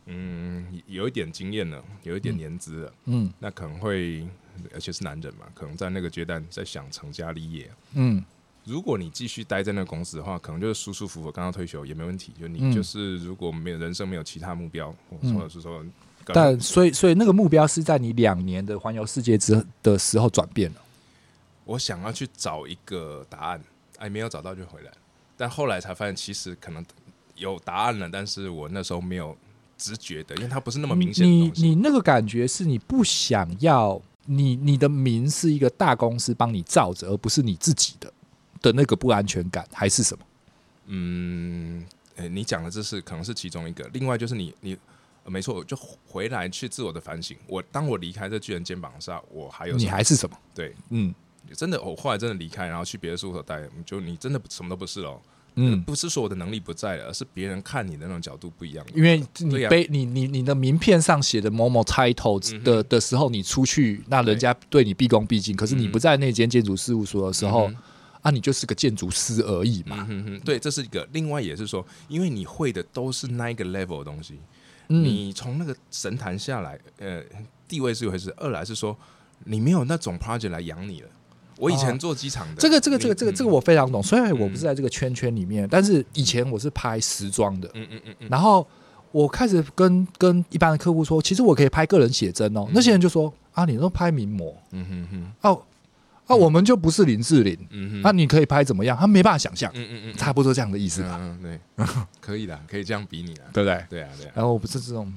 [0.06, 4.26] 嗯，有一点经验了，有一点年资了，嗯，那可能会，
[4.74, 8.24] 而且是男人嘛，可能在那个阶段在想成家立业，嗯。
[8.64, 12.32] 如果你继续待在那个公司的话，可能就是舒舒服服刚刚退休也没问题。
[12.40, 15.84] 就你就是如果没有人生没有其他目标，或者是说，
[16.26, 20.80] 但所以所以那个目标是在你两年的环游世界之的时候转变了。
[21.64, 23.60] 我想要去找一个答案，
[23.98, 24.92] 哎，没有找到就回来。
[25.36, 26.84] 但后来才发现，其实可能
[27.34, 29.36] 有答案了，但是我那时候没有
[29.76, 31.26] 直觉的，因为它不是那么明显。
[31.26, 38.11] 你你那个感觉是你不想要你你的名是一个大公司帮你罩着，而不是你自己的。
[38.62, 40.24] 的那个不安全感还是什么？
[40.86, 41.84] 嗯，
[42.16, 43.88] 诶，你讲的这是可能是其中一个。
[43.92, 44.76] 另外就是你你，
[45.26, 47.36] 没错，就回来去自我的反省。
[47.46, 50.36] 我当我离开这巨人肩膀上，我还有你还是什么？
[50.52, 51.14] 对，嗯，
[51.54, 55.20] 真的，我后来真的离开，然后去别的事务所待，就你真的什么都不是喽。
[55.54, 58.84] 嗯，不是说我的能力不在了，而是别人看你的那种角度不一样。
[58.92, 65.54] 因为你背你你你的名片上写的某某 title 的的时候，你出去，那人家对你毕恭毕敬。
[65.54, 67.70] 可是你不在那间建筑事务所的时候。
[68.22, 70.06] 啊，你就是个建筑师而已嘛。
[70.08, 71.06] 嗯哼，对，这是一个。
[71.12, 74.38] 另外也是说，因为你会的都是那一个 level 的东西，
[74.88, 77.22] 嗯、你从那个神坛下来，呃，
[77.66, 78.32] 地位是一回事。
[78.36, 78.96] 二来是说，
[79.44, 81.08] 你没有那种 project 来养你了。
[81.58, 84.02] 我以前做机场的，这个、这个、这个、这个、这个我非常懂。
[84.02, 87.68] 虽然我不是在这个圈圈里面，嗯、但是以前我是拍时装的。
[87.74, 88.28] 嗯嗯嗯嗯。
[88.30, 88.66] 然后
[89.10, 92.64] 我开始跟跟一般的客户说，其实我可以拍个人写真哦。
[92.68, 94.56] 嗯、那些人就说啊，你都拍名模。
[94.70, 95.32] 嗯哼哼。
[95.42, 95.50] 哦。
[95.50, 95.60] 那、
[96.26, 98.96] 啊、我们就不是林志玲，那、嗯哼啊、你可以拍怎么样？
[98.96, 101.18] 他没办法想象，嗯嗯嗯，差不多这样的意思吧？
[101.20, 101.86] 嗯，对，
[102.20, 103.84] 可以的，可以这样比拟了，对不对？
[103.90, 104.32] 对啊，对啊。
[104.34, 105.12] 然后我不是这种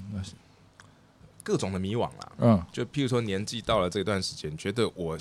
[1.43, 5.17] 各种的迷惘啦，嗯，就譬如说年纪到了这段时间，觉得我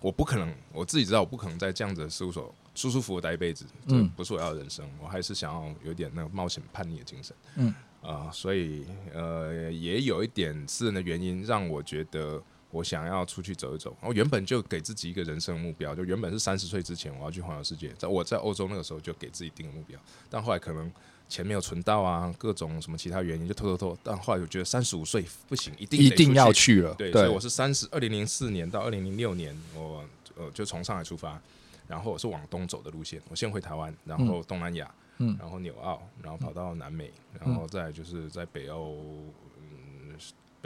[0.00, 7.68] 我不可能，我自己知道我不可能在这样子的事务所舒舒服服待一辈子，嗯，不是我要的人生，我还是想要有点那个冒险叛逆的精神，嗯
[8.00, 12.42] 啊、呃，所以呃，也有一点私人的原因让我觉得。
[12.76, 13.96] 我想要出去走一走。
[14.02, 17.88] 我原本就给自己一个人生目标，就原本是三十岁之前我要去环游世界。
[17.98, 20.92] 在我在欧洲那个时候就给自己定个目标，但后来可能
[21.28, 23.98] 钱没有存到啊，各种什么其他原因就拖拖拖。
[24.02, 26.94] 但后来我觉得三十五岁不行，一定一定要去了。
[26.94, 30.04] 对，所以我是三十二零零四年到二零零六年，我
[30.36, 31.40] 呃就从上海出发，
[31.88, 33.22] 然后我是往东走的路线。
[33.30, 37.10] 我先回台湾，然后东南亚，嗯，然后纽澳，然后跑到南美，
[37.40, 39.02] 然后再就是在北欧。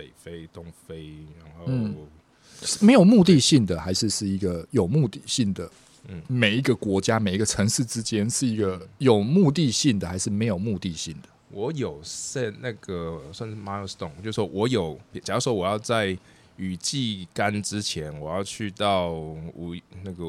[0.01, 1.09] 北非、东非，
[1.39, 1.95] 然后、嗯、
[2.81, 5.71] 没有目的性的，还是是一个有目的性的？
[6.09, 11.29] 嗯，每一个国家、每一个城市之间是一个有目的性的，还是没有目的性的？
[11.51, 16.17] 我有 set 那个算是 milestone，就是说我有，假如说我要在
[16.57, 20.25] 雨季干之前，我要去到五那个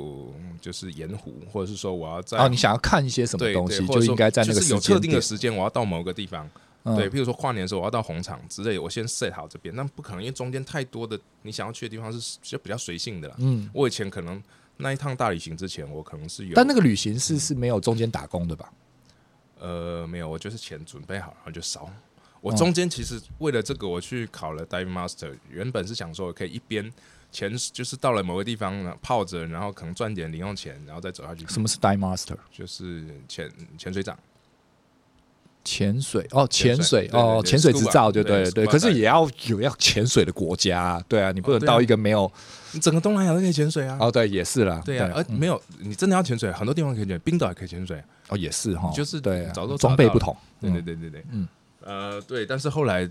[0.59, 6.49] 就是盐湖，或者是说我要在哦，你想要看一些什么东西，就应该在那个有特定的时间，我要到某个地方。
[6.83, 13.35] 对，譬如说跨年的时候，我要到红场之类，我先 set 好这边，那不可能，因为中间太多的你想要去的地方是就比较随性的啦。
[13.37, 14.41] 嗯，我以前可能
[14.77, 18.73] 那一趟大旅行之前，我可能是有，但那个旅行是是没有中间打工的吧？
[19.59, 21.87] 呃，没有，我就是钱准备好然后就烧。
[22.39, 26.91] 我中间其实为了这个，我去考了 Dive Master，原本是想说我可以一边
[27.31, 31.45] 潜，就是到了某个地方泡着，然后可能赚点零用钱，然后再走下去。
[31.45, 32.35] 什么是 Dive Master？
[32.51, 34.17] 就是潜潜水长。
[35.81, 42.31] 潜水哦，潜水哦，潜水执照就对对，可是也要有要潜水的国家，对啊，你不能到一个没有，
[42.71, 43.97] 你整个东南亚都可以潜水啊。
[43.99, 48.01] 哦，对，也是啦，对啊，而没有你真的要潜水，很多地方可以潜，冰岛也可以潜水。
[48.29, 50.35] 哦，也是哈，就是对，早都装备不同。
[50.59, 51.47] 对对对对对，嗯，
[51.83, 53.09] 呃，对，但是后来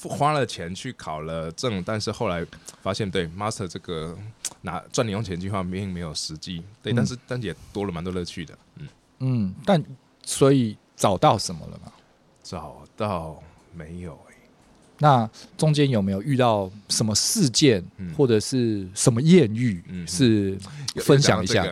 [0.00, 2.44] 花了钱去考了证，但是后来
[2.82, 4.16] 发现，对 Master 这个
[4.62, 9.84] 拿赚零用钱计划并没有实际，对，但是但也多了蛮多乐趣的，嗯嗯，但
[10.24, 10.76] 所以。
[10.98, 11.92] 找到什么了吗？
[12.42, 13.40] 找到
[13.72, 14.34] 没有、欸？
[14.98, 19.80] 那中间有没有遇到什么事件，嗯、或者是什么艳遇？
[19.86, 20.58] 嗯，是
[20.96, 21.64] 分享一下。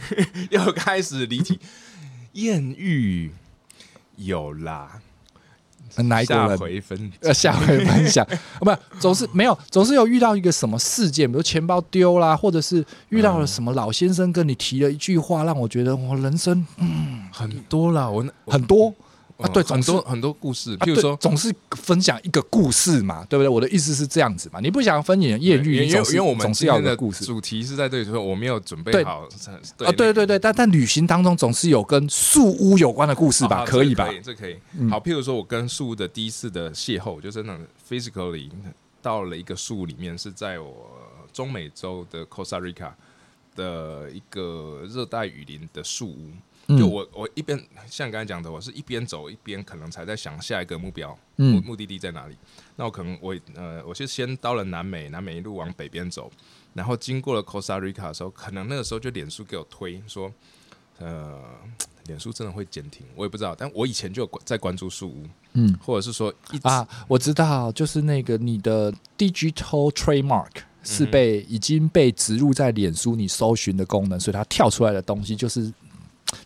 [0.50, 1.60] 又开始离题，
[2.32, 3.30] 艳遇
[4.16, 5.00] 有啦。
[5.96, 6.48] 哪一个人？
[6.48, 8.26] 下回分呃，下回分享。
[8.60, 18.92] 不，总是没有，总是有遇到一个什么事件，比如钱包丢啦，或者是遇到了什么老先生跟你提了一句话，让我觉得我人生嗯很多啦，我很多。
[19.42, 23.48] 啊，对，很多很多故事，譬如说，总是分享一个故事嘛，对不对？
[23.48, 29.28] 我的意思是这样子嘛，你不想分享艳遇，因为因为我们总是要的故事，主题是在这里，说我没有准备好。
[29.78, 33.64] 啊，对对对，但但旅行当中总是有跟树屋有关的故事吧？
[33.64, 34.08] 可以吧？
[34.22, 34.56] 这可以。
[34.88, 38.48] 好，譬如说我跟树屋的第一次的邂逅，就是那种 physically
[39.00, 40.90] 到了一个树屋里面，是在我
[41.32, 42.90] 中美洲的 Costa Rica
[43.56, 46.30] 的一个热带雨林的树屋。
[46.78, 52.36] 就我我一边像你刚才讲的，我是一边走一边可能才在想下一个目标，目目的地在哪里？
[52.76, 56.30] 那我可能我呃，我是先到了南美，南美一路往北边走，
[56.74, 60.32] 然后经过了 Costa Rica 的时候，可能那个时候就脸书给我推说，
[60.98, 61.40] 呃，
[62.06, 66.32] 脸书真的会减停，我也不知道，但我以前就在关注树屋，嗯，或者是说
[66.62, 70.50] 啊，我知道，就是那个你的 digital trademark
[70.82, 75.72] 是被已经被植入在脸书你搜寻的功能，所以它跳出来的东西就是。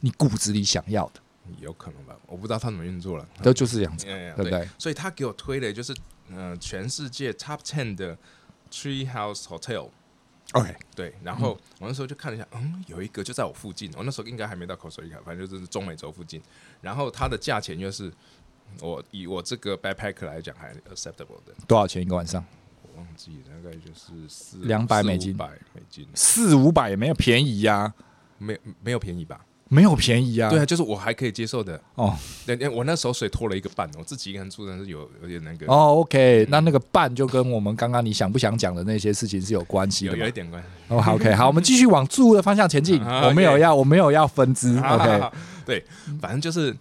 [0.00, 1.20] 你骨子里想要的，
[1.60, 2.16] 有可能吧？
[2.26, 4.68] 我不知道他怎么运作了，都就是这样子，对不对？
[4.78, 5.94] 所以他给我推的，就是
[6.30, 8.16] 呃，全世界 Top Ten 的
[8.70, 9.88] Tree House Hotel。
[10.52, 11.14] OK，对。
[11.24, 13.90] 然后我那时候就看了一下，嗯，有一个就在我附近。
[13.96, 16.40] 我那时候应该还没到 Costa Rica，反正就是中美洲附近。
[16.80, 18.12] 然后它的价钱又是
[18.80, 21.52] 我以我这个 backpacker 来讲还 acceptable 的。
[21.66, 22.44] 多少钱一个晚上？
[22.82, 27.92] 我忘记，大概就是四两百美金，百美金，四五百也没有便宜呀，
[28.38, 29.44] 没没有便宜吧？
[29.68, 32.16] 没有便宜啊，对啊，就是我还可以接受的哦。
[32.46, 35.66] 对，我那时候水拖了一个半，我自己一个人住，但是有有点那个。
[35.66, 40.68] 哦，OK，那那个半就跟我们刚刚你想不想讲的那些事情是有关系的，有，有一点关系。
[40.88, 43.02] 哦，OK，好，我们继续往住的方向前进。
[43.24, 44.78] 我没有要，我没有要分支。
[44.78, 45.30] OK，
[45.66, 45.84] 对，
[46.20, 46.76] 反正就是。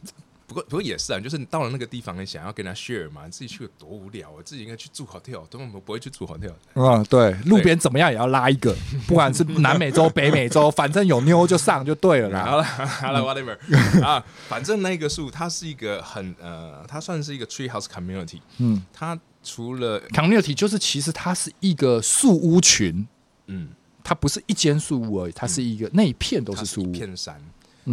[0.56, 4.40] 不过，不过也是啊，就是你到了那个地方，你想要跟他 share 嘛，你自己去有多无聊啊！
[4.46, 6.54] 自己应该去住 hotel，根本不会去住 hotel。
[6.76, 8.74] 嗯，对，路边怎么样也要拉一个，
[9.06, 12.46] 不管是南美洲、北美洲，反正有妞就上就对了啦。
[12.48, 13.58] 好了，好了，whatever
[14.02, 18.40] 啊，反正那个树它是一个很呃，它算是一个 tree house community。
[18.60, 23.06] 嗯，它除了 community，就是其实它是一个树屋群。
[23.48, 23.68] 嗯，
[24.04, 27.42] 它不是一间树屋而已，它是一个那一片都是树屋，一片山。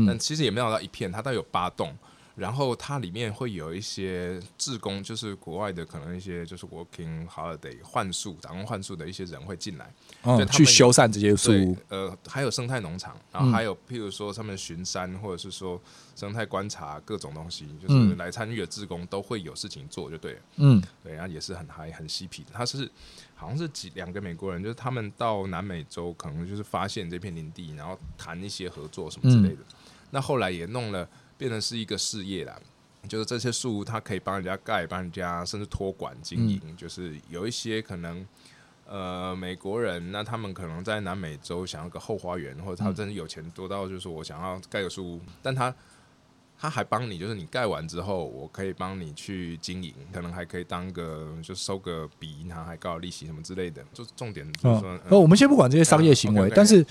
[0.06, 1.94] 但其实也没有到一片，它都有八栋。
[2.34, 9.92] 然后它里面会有一些志工，就是国外的可能一些就是 working holiday 换宿、打工换宿的一些人会进来，
[10.22, 11.76] 嗯，去修缮这些树屋。
[11.88, 15.78] 呃，还有生态农场，然后还有譬如说他们巡山或者是说
[16.16, 20.40] 生态观察各种东西，就是来参与的志工都会有事情做，就对了。
[20.56, 22.50] 嗯，对，然后也是很嗨很嬉皮的。
[22.54, 22.90] 他是
[23.34, 29.60] 好像是几两个美国人，就是他们到南美洲可能就是发现这片林地，然后谈一些合作什么之类的。
[29.60, 29.76] 嗯、
[30.10, 31.06] 那后来也弄了。
[31.42, 32.56] 变成是一个事业啦，
[33.08, 36.60] 就是这些树，它可以帮人家盖，帮人家甚至托管经营。
[36.64, 38.24] 嗯、就是有一些可能，
[38.86, 45.74] 呃，美国人，那他们可能在南美洲想要个后花园，或者他真的有钱多到就是我想要盖个树屋，但他
[46.56, 53.84] 他还帮你，就是你盖完之后，我可以帮你去经营，可能还可以当个就收个比银行还高的利息什么之类的。
[53.92, 56.86] 就重点就是说，我们先不管这些商业行为，但是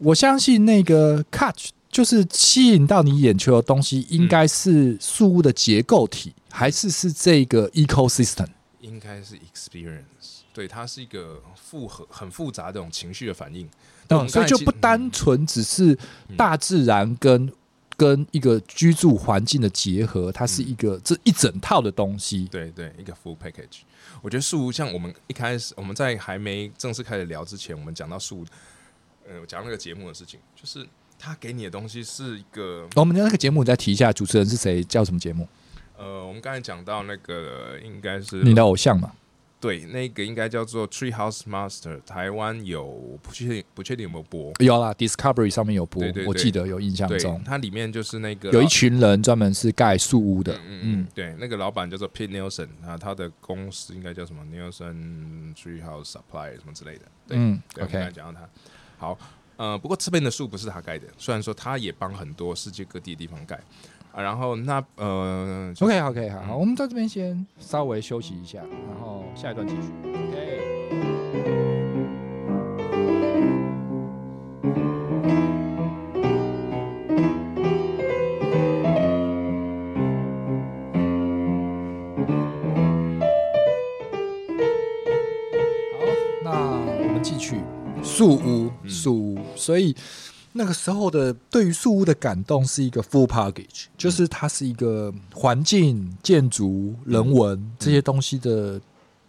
[0.00, 1.70] 我相信那个 Catch。
[1.90, 8.46] 就是吸引到你眼球的东西，应该是树屋的结构体，嗯、还是是这个 ecosystem？
[8.80, 10.44] 应该是 experience。
[10.54, 13.68] 对，它是一个复合、很复杂的这种情绪的反应。
[14.06, 15.98] 嗯，所以就不单纯只是
[16.36, 17.52] 大自然跟、嗯、
[17.96, 22.46] 跟一个居住环境的结合，它是一个、嗯、这一整套的东西。
[22.52, 23.80] 对对，一个 full package。
[24.22, 28.44] 我觉得树屋像我们一开始我们在还没正式开始聊之前，我们讲到树，
[29.30, 30.86] 呃，讲那个节目的事情，就是。
[31.22, 34.82] 他给你的东西是一个，我们的那个节目再提一下，主持人是谁？
[34.82, 35.46] 叫什么节目？
[35.98, 39.12] 呃，我们刚才讲到那个应该是你的偶像嘛？
[39.60, 42.00] 对，那个应该叫做 Tree House Master。
[42.06, 44.50] 台湾有不确定，不确定有没有播？
[44.60, 47.42] 有啦，Discovery 上面有播，对对对，我记得有印象中。
[47.44, 57.02] 它里面就是那个有一群人专门是盖树屋的，嗯嗯，对，那个老板叫做 Pete Nelson 啊，他的公司应该叫什么 Nelson Tree House Supply 什么之类的。
[57.28, 58.48] 对嗯对，OK，讲到他，
[59.00, 59.18] 好。
[59.56, 63.60] 呃，不过这边的树不是他盖的，虽然说他也帮很多世界各地的地方盖
[64.10, 64.22] 啊。
[64.22, 69.90] 然后那呃，OK OK 好，好，我们在这边先稍微休息一下，然后下一段继续。
[70.04, 71.19] OK。
[88.20, 88.70] 树屋。
[88.86, 89.96] 树屋，所以
[90.52, 98.78] 那个时候的对于树屋的感动是一个 full package，就是它是一个环境、建筑、人文这些东西的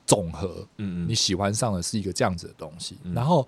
[0.05, 0.67] 总和。
[0.75, 3.47] 嗯嗯，你喜欢上的是一个这样子的东西，然后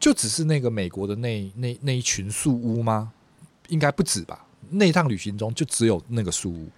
[0.00, 3.12] 就只是那个美国的那那那一群树屋吗？
[3.68, 4.44] 应该不止吧？
[4.70, 6.68] 那一趟旅行中就只有那个树屋。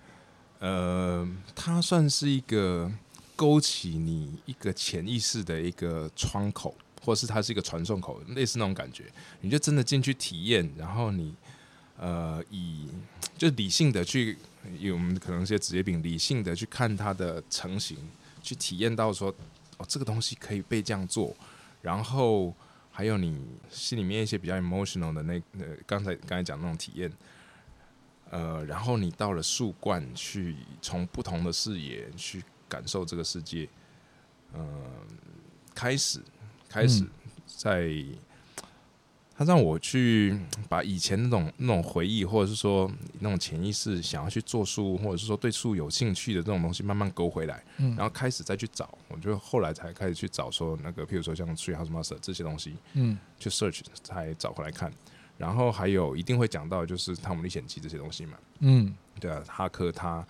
[0.59, 2.93] 呃，它算是一个
[3.35, 6.75] 勾起你一个潜意识的一个窗口。
[7.07, 9.05] 或是它是一个传送口，类似那种感觉，
[9.41, 11.33] 你就真的进去体验，然后你
[11.97, 12.89] 呃以
[13.39, 14.37] 就理性的去，
[14.81, 17.97] 有我们可能一些职业病，理性的去看它的成型，
[18.43, 19.33] 去体验到说
[19.79, 21.33] 哦这个东西可以被这样做，
[21.81, 22.53] 然后
[22.91, 23.41] 还有你
[23.71, 27.13] 心里面一些比较 emotional 的那呃刚才刚才讲那种体验，
[28.31, 33.69] 呃然后你到了树冠去从不同的视野去感受这个世界，
[34.55, 34.67] 嗯、
[35.73, 36.21] 开始。
[36.77, 37.03] 开始
[37.47, 37.91] 在，
[39.35, 48.99] 他让我去把以前那种那种回忆，或者是说那种潜意识想要去做书，或者是说对书有兴趣的这种东西，慢慢勾回来，然后开始再去找。
[49.09, 54.93] 我就后来才开始去找说那个，譬如说像 Tree House Master 这些东西，嗯，去 search 才找回来看。
[55.39, 60.27] 然后还有一定会讲到就是《汤姆历险记》这些东西嘛，嗯，对啊，哈克他。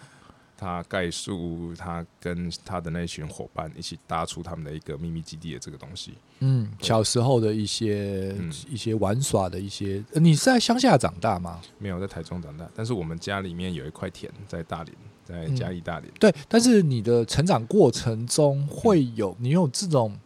[0.59, 6.15] 他概述，他跟他的那群伙伴一起搭出他们的一个秘密基地的这个东西。
[6.39, 10.03] 嗯，小时候的一些、嗯、一些玩耍的一些。
[10.15, 11.61] 你是在乡下长大吗？
[11.79, 12.67] 没有，在台中长大。
[12.75, 16.15] 但是我们家里面有一块田在大林，在嘉义大林、嗯。
[16.19, 20.19] 对，但是你的成长过程中会有、嗯、你有这种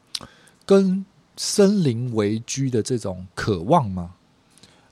[0.64, 1.04] 跟
[1.36, 4.14] 森林为居的这种渴望吗？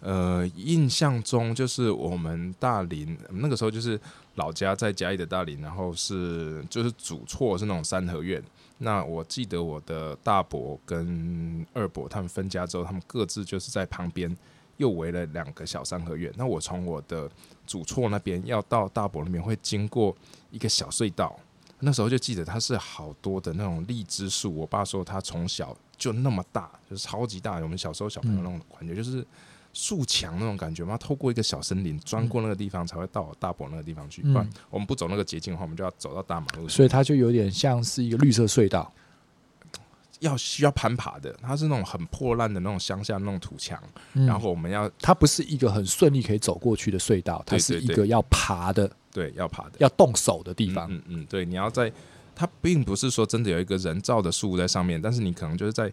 [0.01, 4.01] 呃，印象中就是我们大林那个时候就是。
[4.39, 8.43] 老家在嘉义的大林，然后是就是主厝是那种三合院。
[8.79, 14.35] 那我记得我的大伯跟二伯他们分家之后，他们各自就是在旁边
[14.77, 16.33] 又围了两个小三合院。
[16.37, 17.29] 那我从我的
[17.67, 20.17] 主厝那边要到大伯那边，会经过
[20.53, 21.39] 一个小隧道。
[21.81, 24.55] 那时候就记得它是好多的那种荔枝树。
[24.55, 27.57] 我爸说他从小就那么大，就是超级大。
[27.59, 29.27] 我们小时候小朋友那种感觉就是。
[29.81, 30.99] 树墙那种感觉吗？
[30.99, 34.23] 透过一个小森林，钻过那个地方，才会到大伯那个地方去。
[34.23, 36.69] 不然我们不走那个捷径的话，我们就要走到大马路。
[36.69, 38.93] 所以它就有点像是一个绿色隧道。
[40.19, 43.81] 要需要攀爬的，它是那种很破烂的那种乡下那种土墙，
[44.15, 50.93] 嗯然后我们要它不是一个很顺利可以走过去的隧道，它对对对是一个要爬的、对要爬的要动手的地方。
[50.93, 51.93] 嗯嗯，对，你要在
[52.35, 55.93] 它并不是说真的有一个人造的树在上面，但是你可能就是在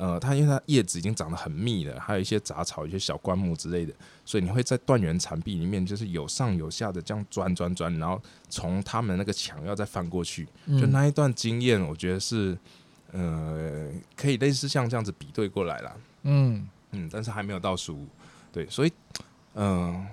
[0.00, 3.92] 呃，它因为它叶子已经长得很密了，还有一些杂草、一些小灌木之类的，
[4.24, 12.56] 所以你会在断垣残壁里面就是有上有下的这样钻钻钻，然后从他们那个墙要再翻过去，就那一段经验，我觉得是
[13.10, 15.96] 呃，可以类似像这样子比对过来啦。
[16.22, 18.06] 嗯，嗯，但是还没有到十五，
[18.52, 18.92] 对，所以
[19.54, 19.94] 嗯。
[19.94, 20.06] 呃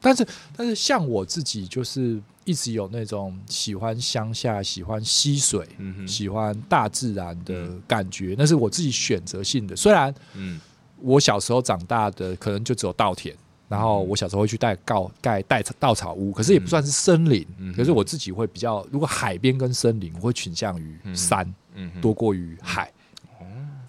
[0.00, 0.24] 但是
[0.56, 9.76] 但是像我自己就是一直有那种喜欢乡下、喜欢溪水、嗯喜欢大自然的感觉，那是我自己选择性的。
[9.76, 10.58] 虽然嗯
[10.98, 13.36] 我小时候长大的可能就只有稻田，
[13.68, 17.46] 然后我小时候会去盖稻盖带稻草屋，可是也不算是森林。
[17.58, 22.90] 嗯可是我自己会比较，如果海边跟森林，我会倾向于山嗯多过于海。
[23.38, 23.44] 哦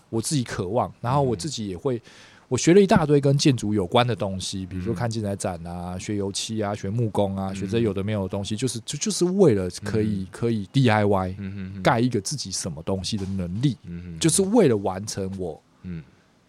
[0.10, 2.02] 我自己渴望，然后我自己也会。
[2.50, 13.78] 我学了一大堆跟建筑有关的东西，比如说看建材展啊，学油漆啊，学木工啊，学这有的没有的东西，就是就就是为了可以可以 DIY 盖一个自己什么东西的能力，
[14.20, 15.62] 就是为了完成我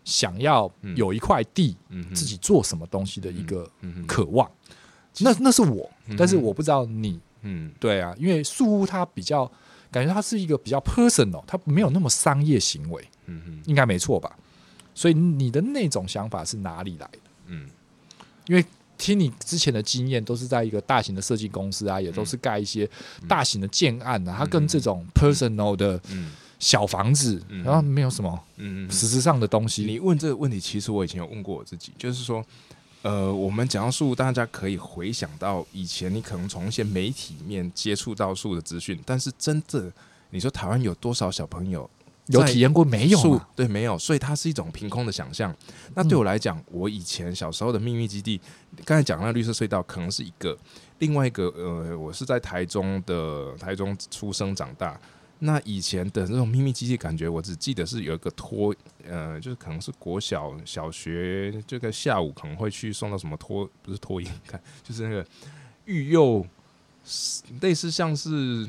[0.03, 1.76] 想要有一块地
[2.14, 3.70] 自己做什么东西的一个
[4.07, 4.51] 渴望。
[5.18, 9.44] 那那是我，但是我不知道你，嗯，对啊，因为树屋它比较
[9.90, 14.34] 感觉它是一个比较 personal，它没有那么商业行为，嗯，应该没错吧？
[14.95, 17.18] 所以你的那种想法是哪里来的？
[17.47, 17.68] 嗯，
[18.47, 18.64] 因为
[18.99, 22.88] 听你之前的经验，都是在一个大型的设计公司啊，也都是盖一些
[23.26, 26.01] 大型的建案啊，它跟这种 personal 的
[26.59, 29.84] 小房子，然后没有什么嗯实质上的东西。
[29.84, 32.45] 你问这个问题，其实我以前有问过我自己，就是说，
[33.01, 39.91] 呃，我们讲到树，大家可以回想到以前你可能从一些媒体面接触到树的资讯，但是真的，
[40.28, 41.88] 你说台湾有多少小朋友？
[42.31, 43.41] 有体验过没有？
[43.55, 45.55] 对，没有，所以它是一种凭空的想象。
[45.95, 48.41] 那对我来讲，我以前小时候的秘密基地，
[48.85, 50.57] 刚才讲那个绿色隧道，可能是一个；
[50.99, 54.99] 另外一个，呃，我是在台中的台中出生长大。
[55.43, 58.74] 那以前的那种秘密基地，感觉我只记得是有一个托，
[59.09, 65.26] 呃，就是可能是国小小学这个下午可能会去送到什么托，不是托婴，看就是那个
[65.87, 66.47] 育幼，
[67.62, 68.68] 类似像是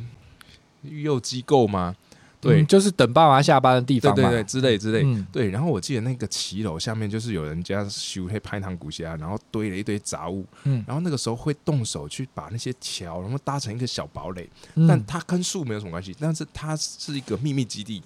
[0.84, 1.94] 育幼机构吗？
[2.42, 5.04] 对、嗯，就是等爸妈下班的地方嘛，对对对，之类之类。
[5.06, 10.44] 嗯、对，然后我记得那个骑楼下面就是有人家修黑拍糖古虾，然后堆了一堆杂物。
[10.64, 14.50] 嗯，然后那个时候会动手去把那些桥，然后搭成一个小堡垒。
[14.74, 18.02] 嗯、但它跟树没有什么关系，但是它是一个秘密基地。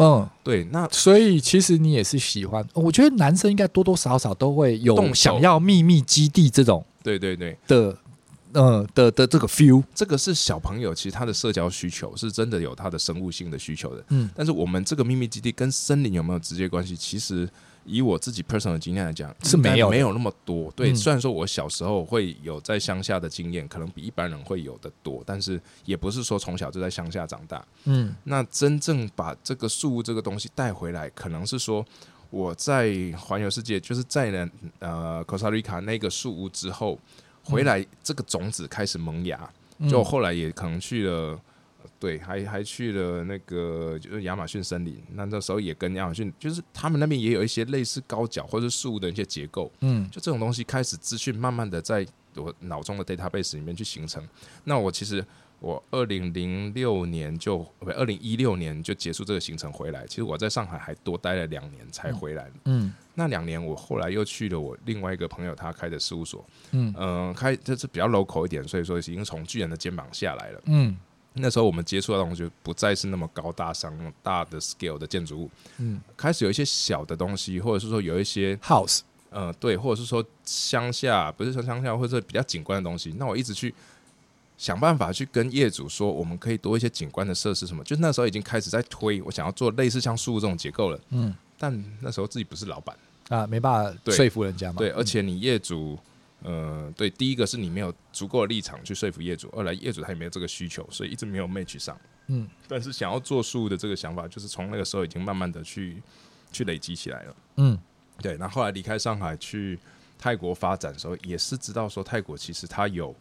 [0.00, 2.66] 嗯，对，那所以其实你也是喜欢。
[2.74, 6.84] 我觉得男生应该多多少少都会有想要秘密基地这种。
[7.02, 7.96] 对对对的。
[8.58, 14.04] 嗯的的这个 feel，这个是小朋友其实他的社交需求是真的有他的生物性的需求的。
[14.08, 16.96] 嗯，但是我们这个秘密基地跟森林有没有直接关系？
[16.96, 17.48] 其实
[17.84, 20.70] 以我自己 personal 的经验来讲，是没有没有那么多。
[20.72, 27.64] 对，虽然说我小时候会有在乡下的经验，可能比一般人会有的多，但是也不是说从小就在乡下长大。
[27.84, 31.86] 嗯，那真正把这个树屋这个东西带回来，可能是说
[32.30, 34.48] 我在环游世界，就是在了
[34.80, 36.98] 呃 Costa Rica 那个树屋之后。
[37.48, 39.50] 回来，这个种子开始萌芽，
[39.88, 41.40] 就后来也可能去了，
[41.98, 45.02] 对，还还去了那个就是亚马逊森林。
[45.14, 54.22] 那那时候也跟亚马逊，就是他们那边也有一些类似高脚或者树的一些结构，嗯，就这种东西开始资讯慢慢的在我脑中的 database 里面去形成。
[54.64, 55.24] 那我其实
[55.58, 60.06] 我二零零六年就不，二零一六年就结束这个行程回来。
[60.06, 62.92] 其实我在上海还多待了两年才回来，嗯。
[63.18, 70.96] 那两年，我后来又去了我另外一个朋友他开的事务所，嗯，呃，开就是比较 local 一点，所以说已经从巨人的肩膀下来了，嗯，
[71.32, 79.00] 那时候我们接触到的东西就不再是那么高大上、那么大的 scale 的建筑物，嗯，开始有一些小的东西，或者是说有一些 house，
[79.30, 83.74] 呃，对，或者是说乡下，不是说乡下，或者是比较景观的东西，那我一直去
[84.56, 92.96] 想办法去跟业主说，我们可以多一些景观的设施什么，就那时候已经开始在推，我想要做类似像树这种结构了，嗯，但那时候自己不是老板。
[93.28, 94.78] 啊，没办法说服人家嘛。
[94.78, 95.98] 对，而且你业主，
[96.42, 101.98] 呃，对，第一个是你没有足够的立场去说服业主，二来业主他也没有这个需求，所以一直没有 match 上。
[102.28, 106.02] 嗯，但是想要做树的这个想法，就是从那个时候已经慢慢的去
[106.50, 107.36] 去累积起来了。
[107.56, 107.78] 嗯，
[108.22, 108.36] 对。
[108.38, 109.78] 那后来离开上海去
[110.18, 113.14] 泰国发展的时候，也是知道说泰国其实它有，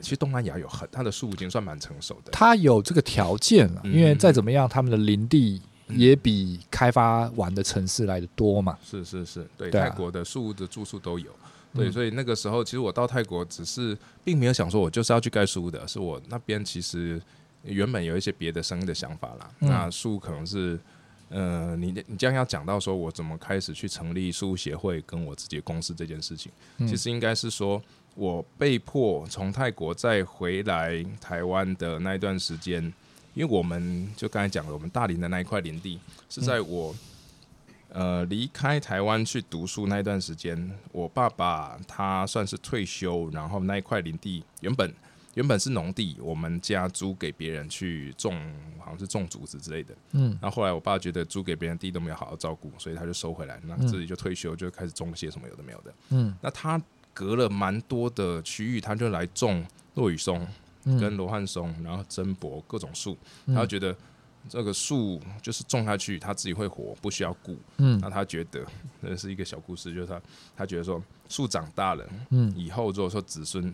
[0.00, 5.62] 其实东南亚有很它的树已经算蛮成熟的，它有这个条件了，因为再怎么样，他们的林地。
[5.96, 8.78] 也比开发完的城市来的多嘛？
[8.82, 11.30] 是是是，对，对啊、泰国的树屋的住宿都有，
[11.74, 17.20] 对，嗯、所以那个时候其实我到泰国只是并没有想说我就是要去盖树屋的，是我那边其实
[17.62, 19.50] 原本有一些别的生意的想法啦。
[19.60, 20.78] 嗯、那树可能是，
[21.28, 27.82] 呃，你你将要讲到说我怎么开始去成立书协会跟我自己的公司这件事情，嗯、其实应该是说
[28.14, 32.92] 我被迫从泰国再回来台湾的那一段时间。
[33.34, 36.94] 因为我们就刚才讲了，我们大林的那一块林地是在我
[37.88, 44.94] 呃离开台湾去读书那一段时间，我爸爸他算是退休，然后那一块林地原本
[45.34, 48.34] 原本是农地，我们家租给别人去种，
[48.78, 49.94] 好像是种竹子之类的。
[50.12, 55.94] 嗯，然后后来我爸觉得租给别人地都没有好好照顾，所以他就收回来，那自己就退休，就开始种些什么有的没有的。
[56.10, 56.78] 嗯，那他
[57.14, 59.64] 隔了蛮多的区域，他就来种
[59.94, 60.46] 落羽松。
[60.84, 63.16] 跟罗汉松，然后针柏各种树，
[63.54, 63.94] 他觉得
[64.48, 67.56] 这个树就是种下去，他自己会活，不需要顾。
[67.78, 68.60] 嗯，那他觉得
[69.00, 70.20] 那是一个小故事，就是他
[70.56, 73.72] 他觉得说树长大了，嗯，以后如果说子孙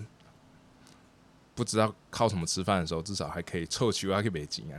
[1.55, 4.79] 不知道靠什么吃饭的时候，至少还可以凑齐，还可以北京啊。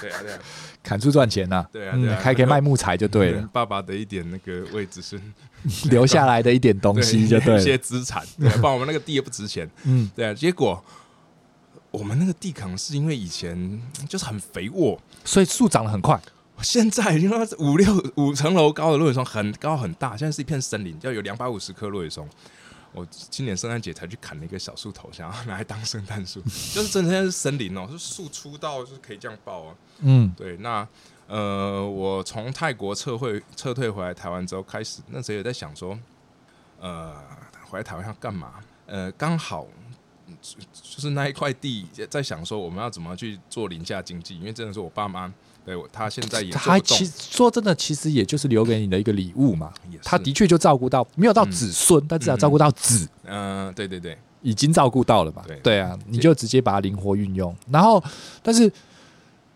[0.00, 0.38] 对啊，对啊，
[0.82, 1.64] 砍树赚钱呐。
[1.70, 3.48] 对啊，对啊，还可以卖木材就对了。
[3.52, 5.22] 爸爸的一点那个为子孙
[5.90, 9.70] 留下来的一点东西就对了，一些资产，不然我们那个地也不值钱。
[9.84, 10.82] 嗯，对啊，结果。
[11.90, 16.20] 我们那个地可能是因为以前 就是很肥沃，所以树长得很快。
[16.62, 22.28] 现在因为五六五层楼高的落叶松很高很大，现在是一片森林，要有两百五十棵落叶松。
[22.92, 26.40] 我今年圣诞节才去砍了一个小树头，想要拿来当圣诞树，
[26.74, 29.74] 就是真的现在是森林哦，是树粗到就是可以这样抱啊。
[30.00, 30.56] 嗯，对。
[30.58, 30.86] 那
[31.28, 35.98] 呃，我从泰国撤回撤退回来台湾之后，开始那时候也在想说，
[36.80, 37.14] 呃，
[37.68, 38.54] 回来台湾要干嘛？
[38.86, 39.66] 呃，刚好。
[40.40, 45.32] 就是那一块地，在想说我们要怎么去做林下经济，因为真的是我爸妈
[45.64, 49.72] 对我，他现在也他其实说真的，其实也就是留给你的一个礼物嘛。
[50.02, 53.08] 他的确就照顾到没有到子孙，但至少照顾到子。
[53.24, 55.44] 嗯，对对对，已经照顾到了嘛。
[55.62, 57.54] 对啊，你就直接把它灵活运用。
[57.70, 58.02] 然后，
[58.42, 58.72] 但是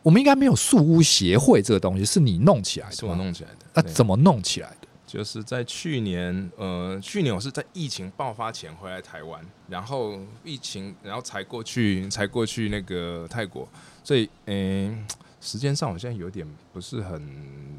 [0.02, 3.56] 我们应该没有树屋协会这个东西，是你弄起来的，是我弄起来的。
[3.72, 4.83] 那怎么弄起来的？
[5.14, 13.68] 就是在去年，呃，去年我是在疫情爆发前回来台湾，然后疫情，然后才过去，才过去那个泰国，
[14.02, 17.22] 所以，嗯、欸，时间上我现在有点不是很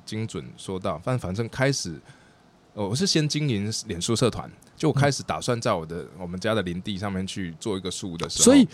[0.05, 1.99] 精准说到，但反正开始，
[2.73, 8.65] 呃，我是先经营脸书社团，就我开始打算在我的我们家的林地上面去做一个树的时候，所以。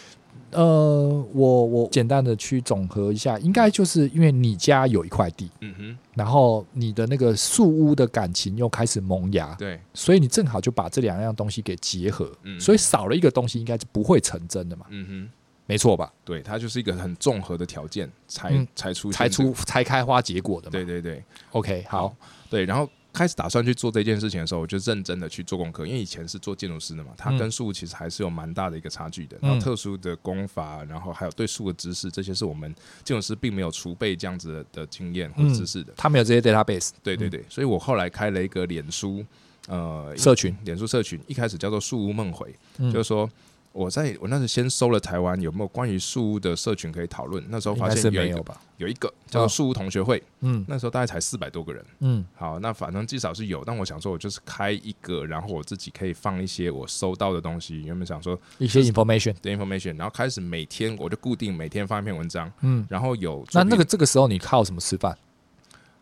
[0.51, 15.29] 呃，我我简单的去总和一下，应该就是因为你家有一块地，嗯哼，然后你的那个树屋的感情又开始萌芽，对，所以你正好就把这两样东西给结合，嗯，所以少了一个东西，应该是不会成真的嘛，嗯哼，
[15.65, 16.11] 没错吧？
[16.25, 22.13] 对，它就是一个很综合的条件才才出才出才开花结果的嘛，对对对，OK，好，
[22.49, 22.89] 对，然后。
[23.13, 29.37] 开始打算去做这件事情的时候，我就认真的去做功课，因为以前是做建筑师的嘛，它跟树其实还是有蛮大的一个差距的。
[29.41, 35.93] 然后特殊的功法，然后还有对树的知识，这些是我们建筑师并没有储备这样子的的经验或知识的。
[35.97, 36.91] 他没有这些 database。
[37.03, 39.25] 对对对，所以我后来开了一个脸书
[39.67, 43.29] 呃社群，脸书社群一开始叫做树屋梦回，就是说。
[43.73, 48.43] 我在我那时先搜了台湾有没有关于树屋的社群可以讨论，那时候发现有一个
[48.75, 65.17] 有一个叫做树屋同学会，嗯，那时候大概才四百多个人，嗯，好，那反正至少是有，但我想说，我就是开一个，然后我自己可以放一些我收到的东西，原本想说一些 information 的 information，然后开始每天我就固定每天发一篇文章，嗯，然后有那那个这个时候你靠什么吃饭？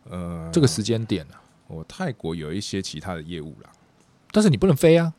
[0.10, 1.36] 呃，这个时间点呢，
[1.68, 3.70] 我泰国有一些其他的业务啦，
[4.32, 5.14] 但是你不能飞啊。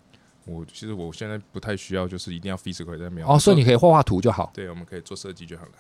[0.51, 3.27] 我其实我现在不太需要，就是一定要 physical 在描。
[3.29, 4.51] 哦，所以你可以画画图就好。
[4.55, 5.73] 对，我们可以做设计就好了，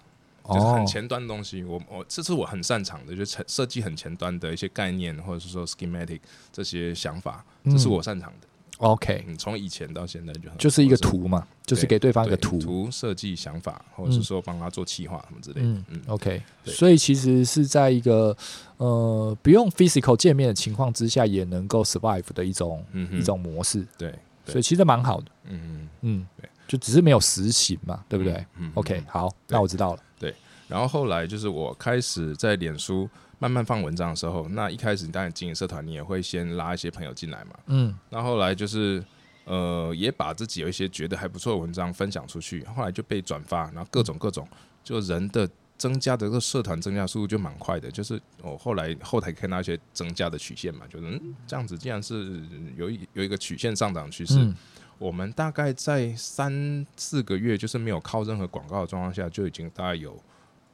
[0.55, 1.62] 就是很前端的东西。
[1.64, 6.21] 我我这是我很擅长的，就是设计很前端的一些概念，或者是说 schematic
[6.53, 8.47] 这些想法，这是我擅长的。
[8.79, 15.85] OK，你从以前到现在就就是一个图嘛，就是给对方一个图图设计想法，或者是说帮他做企划什么之类的。
[15.91, 18.35] 嗯，OK，所以其实是在一个
[18.79, 23.87] 呃不用 physical 界面的情况之下，也能够 survive 的一种一种模式。
[23.99, 24.18] 对。
[24.47, 28.45] 所以其实蛮好的，嗯嗯嗯，对，就只是没有实行嘛，对不对？
[28.57, 30.03] 嗯，OK，好，那我知道了。
[30.18, 30.34] 对，
[30.68, 39.05] 然后后来就是我开始在脸书慢慢放文章的时候，那一开始你当然经营社团，你也会先拉一些朋友进来嘛，嗯，那后来就是
[39.45, 44.47] 呃，也把自己有一些觉得还不错的文章分享出去，后来就被转发，然后各种各种，
[44.82, 45.49] 就人的。
[45.81, 52.39] 增加的这个社团增加速度就蛮快的，就是我后来后台看到一些增加的曲线嘛，就是嗯这样子，既然是
[52.76, 54.55] 有一有一个曲线上涨趋势，嗯、
[54.99, 60.14] 我们大概在三四个月，就是没有靠任何广告的状况下，就已经大概有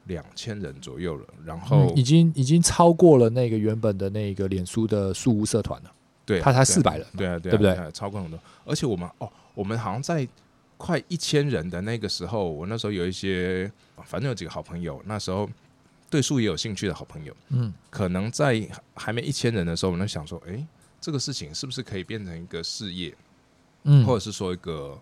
[0.07, 1.25] 两千人左右了。
[1.45, 5.91] 然后、嗯、已经已经超过了那个原本的那个脸书的树屋社团了。
[6.25, 7.91] 对，他才四百人，对啊，对，啊对，啊对不对？
[7.93, 8.37] 超过很多。
[8.65, 10.27] 而且我们哦，我们好像在
[10.77, 13.71] 快一千人的那个时候，我那时候有一些，
[14.05, 15.49] 反正有几个好朋友，那时候
[16.07, 18.61] 对数也有兴趣的好朋友，嗯，可能在
[18.93, 20.63] 还没一千人的时候，我们想说，哎，
[21.01, 23.11] 这个事情是不是可以变成一个事业，
[23.85, 24.95] 嗯，或者是说一个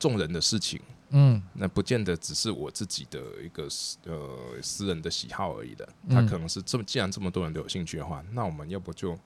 [0.00, 3.68] 众人的事情，嗯，那不见得只是我自己的一个
[4.06, 9.16] 呃私人的喜好而已的，他可能是这么，既然这么多人都有兴趣的话，那我们要不就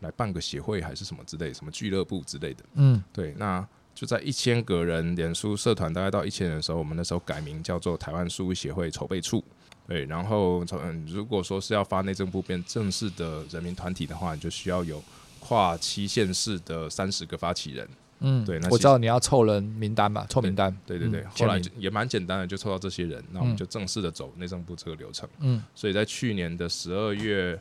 [0.00, 3.64] 来办个协会还是什么之类，什么俱乐部之类的，嗯，对，那。
[3.94, 9.42] 就在一千个人脸书社团大概到一千人的时候，我们那时候改名叫做台湾树屋协会筹备处。
[9.86, 15.02] 对，然后从如果说是要发内政部变正式的人民团体的话，你就需要有
[15.38, 17.88] 跨期县市的三十个发起人。
[18.20, 20.74] 嗯，对，那我知道你要凑人名单嘛，凑名单。
[20.86, 25.28] 对对对，嗯、后来也蛮简单的，就凑到这些人，那我们就正式的走内政部这个流程。
[25.40, 27.60] 嗯，所以在去年的十二月。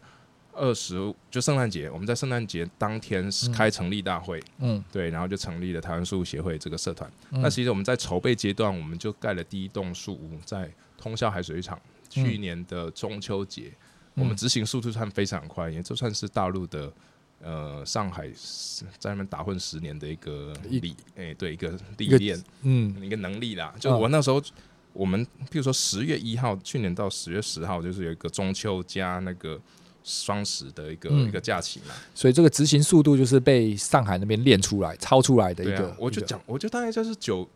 [0.56, 7.12] 二十就圣诞节，我们在圣诞节当天开成立大会，嗯，对，然后就成立了台湾树屋协会这个社团。
[7.32, 11.80] 嗯、那其实我们在筹备阶段，我们就盖了第一栋树屋，在通霄海水浴场。
[12.10, 13.74] 去年的中秋节，
[14.14, 16.94] 嗯、我们执行速度算非常快，也就算是大陆的
[17.42, 18.30] 呃上海
[19.00, 23.74] 在那边打混十年的一个历，哎一，对，一个历练，嗯，一个能力啦。
[23.80, 24.40] 就我那时候，
[24.94, 29.60] 我们譬如说十月一号，去年到十月十号，就是有一个中秋加那个。
[30.04, 35.90] 双十的一个、嗯、一个假期嘛，所以这个执行速度就是被上海那边练出来、超出来的一个。
[35.90, 37.48] 啊、我就讲，我就大概就是九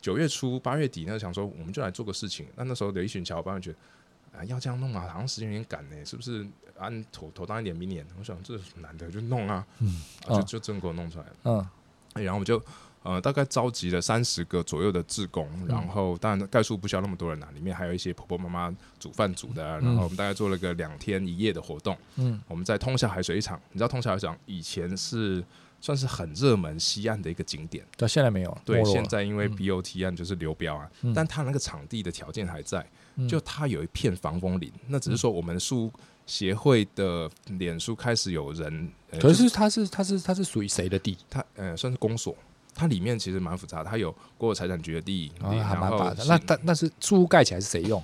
[0.00, 2.46] 九月初、八月底那想说，我们就来做个事情。
[2.56, 6.46] 那那时候有一群小伙伴觉得，啊，要这样弄啊，好像时间有点赶呢，是不是？
[6.78, 8.04] 按妥妥当一点，明年。
[8.18, 12.62] 我想这是难的，就弄啊，嗯，啊、就就真给我弄出来了，嗯，然后我们就。
[13.04, 21.94] 呃，大概召集了三十个左右的志工，然后当然概述不需要那么多人呐、啊，里面还有一些婆婆妈妈煮饭煮的、啊，然后我们大概做了个两天一夜的活动。
[22.16, 25.44] 嗯，我们在通霄海水浴场，你知道通霄海水浴场以前是
[25.82, 28.58] 算是很热门西岸的一个景点，到现在没有。
[28.64, 32.86] 对，现在因为 BOT 案就是流标啊，嗯、但它那个场地的条件还在，
[33.28, 35.92] 就它有一片防风林，那只是说我们树
[36.24, 38.90] 协会的脸书开始有人，
[39.20, 41.18] 可是他是他是他是属于谁的地？
[41.28, 42.34] 他呃算是公所。
[42.74, 46.24] 它里面其实蛮复杂，它有国有财产局的地，还蛮大的。
[46.24, 48.02] 那但那是租屋盖起来是谁用？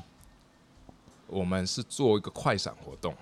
[1.26, 3.14] 我们是做一个快闪活动，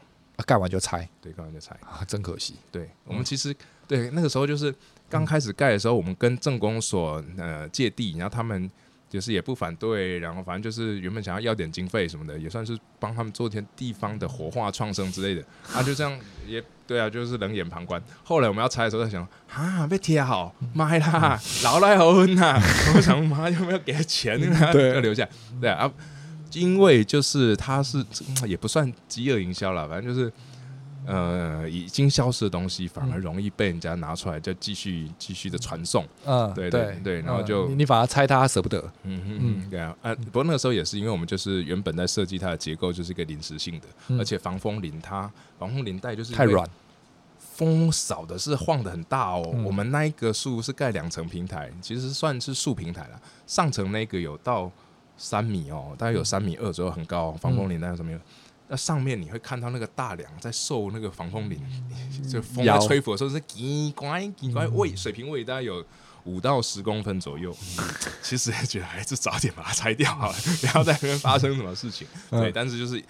[0.47, 1.09] 盖完就拆。
[1.21, 2.57] 对，盖完就拆啊，真可惜。
[2.71, 3.55] 对，我们其实
[3.87, 4.75] 对那个时候就是
[5.09, 8.71] 刚开始盖的时候，我们跟政工所呃借地，然后他们。
[9.09, 15.43] 就是也不反对，然后反正就是原本想要要点经费什么的，也算是帮他们做一点地方的活化创生之类的。
[15.73, 18.03] 啊，就这样也对啊，就是冷眼旁观。
[18.23, 22.61] 后来我们要拆的时候，在想啊，被贴好卖啦，老来好呐。
[22.95, 24.39] 我想妈有没有给他钱？
[24.73, 25.27] 对，要留下。
[25.61, 25.91] 对啊，
[26.53, 28.05] 因为就是他是
[28.47, 30.33] 也不算饥饿营销了，反正就是。
[31.07, 36.07] 呃，已经消失的东西反而容易被人家拿出来，再继续继续的传送。
[36.25, 38.79] 嗯，对对对，然后就你反而拆它舍不得。
[39.05, 39.97] 嗯嗯嗯，对啊。
[40.03, 46.69] 呃，不过那个时候也是因为我们就是原本在设计它的结构就是一个临时性的，而且防风林它防风林带就是太软，
[47.39, 49.43] 风扫的是晃的很大哦。
[49.65, 53.21] 我们那一个树是盖两层平台，其实算是树平台了。
[53.47, 54.71] 上层那个有到
[55.17, 57.33] 三米哦，大概有三米二左右，很高。
[57.33, 58.13] 防风林带有什么？
[58.69, 61.59] 那上面你会看到那个大梁在受那个防风林，
[62.31, 65.83] 就风在吹拂的时候是叽呱叽呱位水平位大概有
[66.25, 67.57] 五到十公分左右。
[68.23, 72.07] 其实也觉得还是早点把它拆掉好了，不要在那边发生什么事情。
[72.31, 73.03] 对，但是就是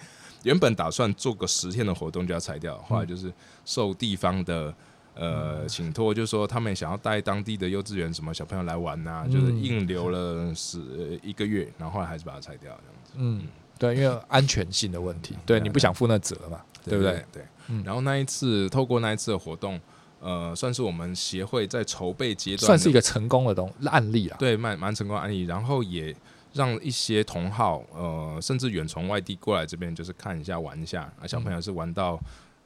[0.43, 3.29] 原本打算做个十天的活动就要拆掉，后来就是
[3.65, 4.73] 受地方的
[5.13, 13.11] 呃请托，就是说他们想要带当地的幼稚园什么小朋友来玩呐、啊，就是硬留了十一个月，然后后来还是把它拆掉这样子。
[13.17, 13.45] 嗯。
[13.79, 17.25] 对，因为安全性的问题，对，你不想负那责嘛，对不对？
[17.31, 17.43] 对，
[17.83, 19.79] 然后那一次，透过那一次的活动，
[20.19, 24.35] 呃，算是我们协会在筹备阶段，算是一个成功的东案例了。
[24.37, 26.15] 对，蛮蛮成功案例，然后也
[26.53, 32.19] 让一些同好，呃，甚至远从外地过来这边，就是看一下、玩一下，啊，小朋友是玩到。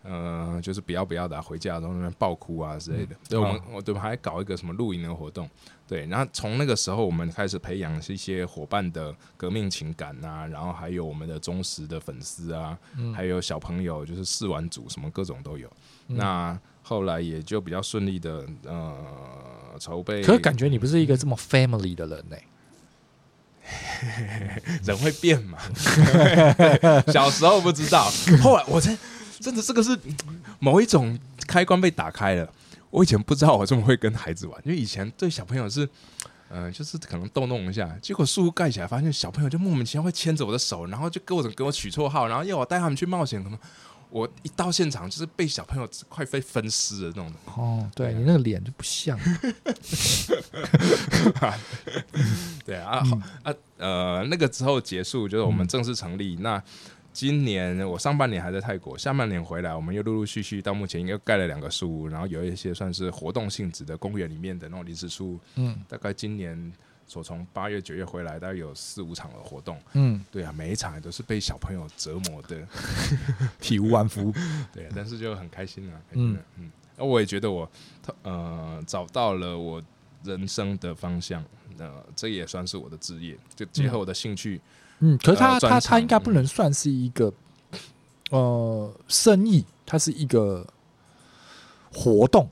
[0.04, 3.16] 呃，就是不要不要的，回家然后那边爆哭啊之类的。
[3.30, 4.02] 对，我们我对吧？
[4.02, 5.50] 还搞一个什么露营的活动，
[5.88, 6.06] 对。
[6.08, 12.78] 然后从那个时候，我们开始培养一些伙伴的革命情感啊，然后还有我们的忠实的粉丝啊，
[13.16, 15.72] 还有小朋友就是试玩组什么各种都有。
[16.08, 18.98] 那后来也就比较顺利的呃
[19.80, 20.22] 筹备。
[20.22, 22.36] 可是感觉你不是一个这么 family 的人呢？
[24.84, 25.58] 人会变嘛？
[27.08, 28.98] 小时候不知道，后来我才。
[29.44, 30.00] 真的，这个是
[30.60, 32.50] 某一种开关被打开了。
[32.90, 35.84] 我以前不知道我这么会跟孩子玩，因为以前对小朋友是，
[36.50, 37.90] 嗯、呃，就是可能逗弄一下。
[38.02, 43.44] 结果树屋盖起来，发现小朋友就莫名其妙会牵着我的手，然后就各种给我取绰号，然后要我带他们去冒险。
[43.44, 43.60] 可能
[44.12, 47.34] 我一到现场，就是被小朋友快被分尸的那种。
[47.46, 49.20] 哦，对，你那个脸就不像。
[52.64, 56.36] 对啊，嗯、啊呃，那个之后结束，就是我们正式成立。
[56.36, 56.64] 嗯、那
[57.14, 65.40] 今年我上半年还在泰国，下半年回来，我们又陆陆续续到目前应该盖了两个书屋，然后有一些算是活动性质的公园里面的那种临时书屋。
[65.56, 66.74] 嗯，大概今年。
[67.06, 69.78] 所从八月九月回来，大概有四五场的活动。
[69.92, 72.66] 嗯，对啊，每一场都是被小朋友折磨的
[73.60, 74.34] 体无完肤。
[74.72, 76.02] 对，但是就很开心啊。
[76.14, 77.70] 嗯嗯，那我也觉得我
[78.24, 79.84] 呃找到了我
[80.24, 81.44] 人生的方向。
[81.78, 84.56] 那这也算是我的职业，就结合我的兴趣。
[84.56, 84.62] 嗯，
[85.22, 87.34] 可是他他他应该不能算是一个
[88.30, 90.66] 呃生意，它是一个
[91.94, 92.50] 活动。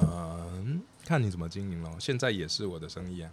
[0.00, 1.90] 嗯，看你怎么经营咯。
[1.98, 3.30] 现在也是我的生意啊。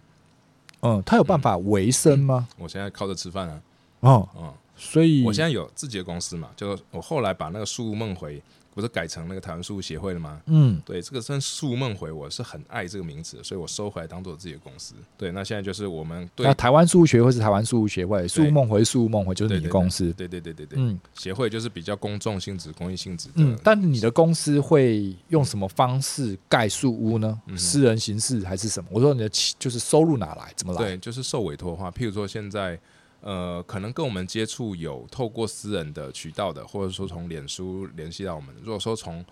[0.81, 2.47] 嗯，他有办法维生吗？
[2.57, 3.61] 我现在靠着吃饭啊。
[3.99, 8.41] 哦，嗯，所以我现在有自己的公司嘛，就我后来把那个树屋梦回
[8.73, 10.41] 不是改成那个台湾树屋协会了吗？
[10.45, 14.95] 嗯，对，这个算树梦回，我是很爱这个名字，所以我收回来当做自己的公司。
[15.17, 20.11] 对，那现在就是我们对，那台湾树屋协会是台湾树屋协会，树梦回树梦回就是你的公司。
[20.13, 23.29] 对对对对对，嗯，协会就是比较公众性质、公益性质。
[23.35, 27.39] 嗯，但你的公司会用什么方式盖树屋呢？
[27.57, 28.89] 私人形式还是什么？
[28.91, 30.51] 我说你的就是收入哪来？
[30.55, 30.79] 怎么来？
[30.79, 32.79] 对，就是受委托的话，譬如说现在。
[33.21, 38.55] 呃，可能跟我们接触有透过私人的渠道的，或者说从脸书联系到我们。
[38.61, 39.23] 如果说从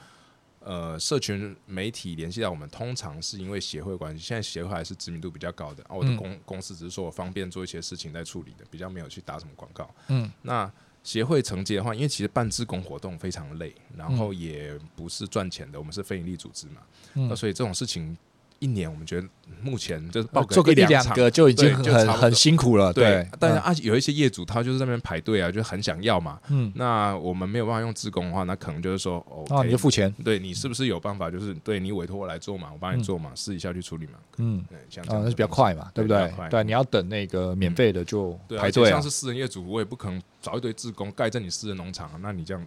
[0.60, 4.24] 呃社群媒体联系到我们，通常是因为协会关系。
[4.24, 9.90] 现在协会还是知名度比较高的，啊，我的公公司只是说我方便做一些事情在处理的，比较没有去打什么广告。
[10.10, 10.72] 嗯，那
[11.04, 16.82] 协会承接的话，因为其实办志工活动非常累，然后也不是赚钱的，我们是非营利组织嘛，
[17.14, 18.16] 那所以这种事情。
[18.60, 19.28] 一年，我们觉得
[19.62, 22.94] 目前就是报个做个一两个就已经很很辛苦了。
[22.94, 26.40] 对，但是啊，有一些业主他就是在那边排队啊，就很想要嘛。
[26.50, 30.14] 嗯，那我们没有办法用自工的话，那可能就是说，哦，你就付钱。
[30.24, 31.32] 对，你是不是有办法？
[31.32, 34.14] 就是对你委托我来做嘛，我帮你做嘛，试一下去处理嘛。
[34.38, 36.32] 嗯，对，像这样那是比较快嘛，对不对？
[36.50, 38.90] 对，你要等那个免费的就排队。
[38.90, 42.66] 像是私人业主，我也不可能找一堆自工盖在你私人农场，那你这样。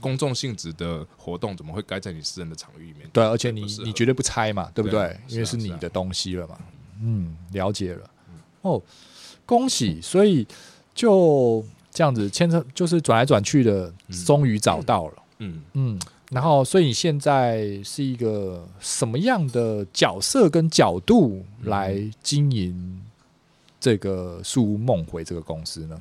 [0.00, 3.08] 公众性质的活动怎么会该在你私人的场域里面？
[3.12, 5.18] 对，而且你你绝对不拆嘛，对不对？
[5.28, 6.58] 因为是你的东西了嘛。
[7.00, 8.10] 嗯，了解了。
[8.62, 8.80] 哦，
[9.44, 10.00] 恭喜！
[10.00, 10.46] 所以
[10.94, 13.92] 就这样子牵扯，就是转来转去的，
[14.24, 15.22] 终于找到了。
[15.38, 16.00] 嗯嗯。
[16.30, 23.02] 然后，所以你现在是一个什么样的角色跟角度来经营
[23.78, 26.00] 这个树屋梦回这个公司呢？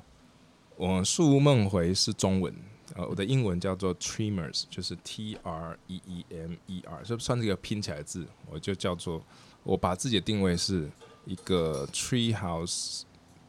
[0.78, 2.54] 我树屋梦回是中文。
[2.96, 8.26] 呃，我的英文叫做 Treemers，就是 T R E E M E R，是不是算是一个拼起来的字？
[8.50, 9.24] 我就叫做，
[9.64, 10.90] 我把自己的定位是
[11.26, 13.04] 一个 Tree House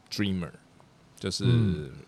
[0.09, 0.51] Dreamer，
[1.19, 1.43] 就是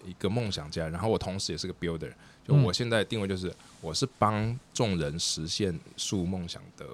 [0.05, 0.87] 一个梦想家。
[0.87, 2.13] 然后我同时也是个 Builder，
[2.47, 6.85] 就我现在定位就是我是帮众人实现树梦想的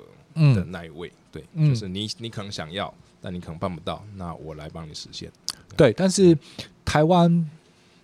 [0.56, 1.12] 的那一位。
[1.32, 5.32] 对，就是你你可能想要，但你可能办不到，那我来帮你实现。
[5.78, 6.38] 对，但是
[6.84, 7.50] 台湾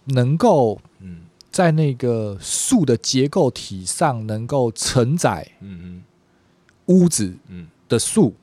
[0.06, 1.22] 能够嗯。
[1.58, 6.04] 在那个树的结构体上，能够承载嗯
[6.86, 8.36] 屋子嗯的树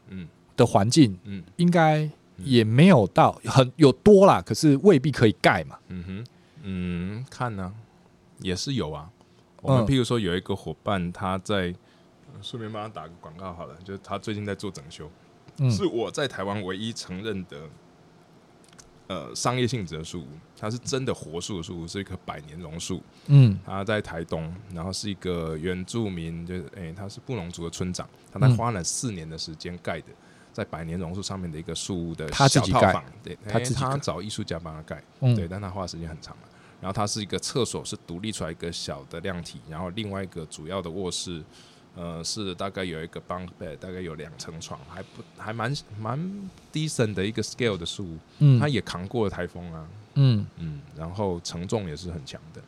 [0.57, 5.79] 的环境，嗯应该也没有到很有多啦，可是未必可以盖嘛。
[5.87, 6.27] 嗯哼，
[6.65, 7.73] 嗯，看呢，
[8.41, 9.09] 也是有啊。
[9.63, 11.73] 我们譬如说有一个伙伴，他在
[12.43, 15.09] 顺便帮他打个广告好了，就是他最近在做整修，
[15.71, 17.59] 是我在台湾唯一承认的。
[19.07, 20.29] 呃，商业性质的树屋，
[20.59, 23.03] 它是真的活树的树屋，是一棵百年榕树。
[23.27, 30.07] 嗯，它在台东，然后是一个原住民，就是哎、欸，他是布农族的村长，他在花了四年的时间盖的，
[30.55, 33.05] 在百年榕树上面的一个树屋的小套房。
[33.23, 36.43] 对，他自己他找艺术家帮他盖，嗯、对，但他花的时间很长了。
[36.81, 41.43] 然后它是一个厕所，是独立出来一个小的量体，然后另外一个主要的卧室。
[41.97, 46.19] 呃，是大概有一个 bunk bed，大概有两层床，还不还蛮蛮
[46.73, 50.45] decent 的一个 scale 的树，嗯，它也扛过了台风啊，嗯。
[50.59, 52.61] 嗯，然后承重也是很强的，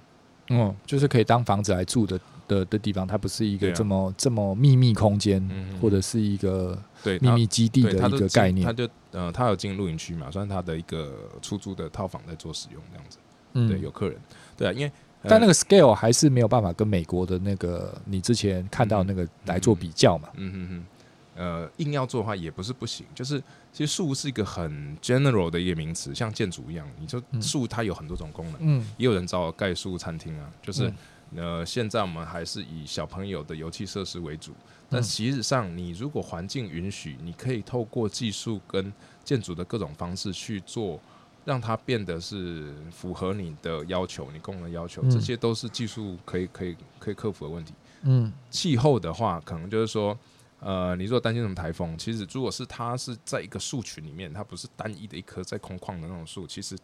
[0.50, 5.42] 嗯，就是可以当房子来住的的的地方，它不是一个这么、啊、这么秘密空间，
[5.80, 13.18] 或者是一个对秘密基地的一个概念，它就呃，它有进露营区嘛，算是它的一个出租的套房在做使用这样子，
[13.54, 14.16] 嗯，对，有客人，
[14.56, 14.92] 对啊，因为。
[15.28, 20.28] 但那个 scale 还是没有办法跟美国的那个你之前看到那个来做比较嘛？
[20.34, 20.86] 嗯嗯嗯。
[21.34, 23.38] 呃，硬要做的话也不是不行，就是
[23.70, 28.56] 其实树是一个很 general 的一个名词，像建筑一样，你说树它有很多种功能。
[28.60, 28.86] 嗯。
[28.96, 30.90] 也有人找我盖树餐厅啊，就是
[31.34, 34.52] 呃，现在我们还是以小朋友的游戏设施为主，
[34.88, 38.92] 但其实上你如果环境允许，你可以透过技术跟
[39.24, 41.00] 建筑的各种方式去做。
[41.46, 47.72] 让它变得是符合你的要求，你功能要求，这些都是技术可以可以可以克服的问题。
[48.02, 50.18] 嗯，气候的话，可能就是说，
[50.58, 56.76] 呃，你如果担心什么台风，其实如果是它是在一个树群里面，它不是单一的一棵在空旷的那种树，其实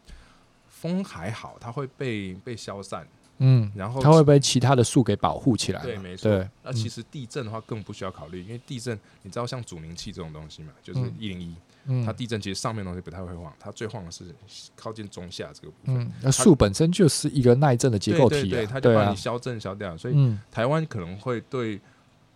[0.68, 3.06] 风还好，它会被被消散。
[3.38, 5.82] 嗯，然后它会被其他的树给保护起来。
[5.82, 6.48] 对，没错。
[6.62, 11.52] 那其实地震的话更不需要考虑，因为地震你知道像阻尼器这种东西嘛，就是一零一，
[12.05, 14.24] 它地震其实上面的东西不太会晃，它最晃的是
[14.76, 16.01] 靠近中下这个部分。
[16.01, 19.97] 嗯，那树本身就是一个耐震的结构体，对，它就把你消震消掉。
[19.97, 21.80] 所以台湾可能会对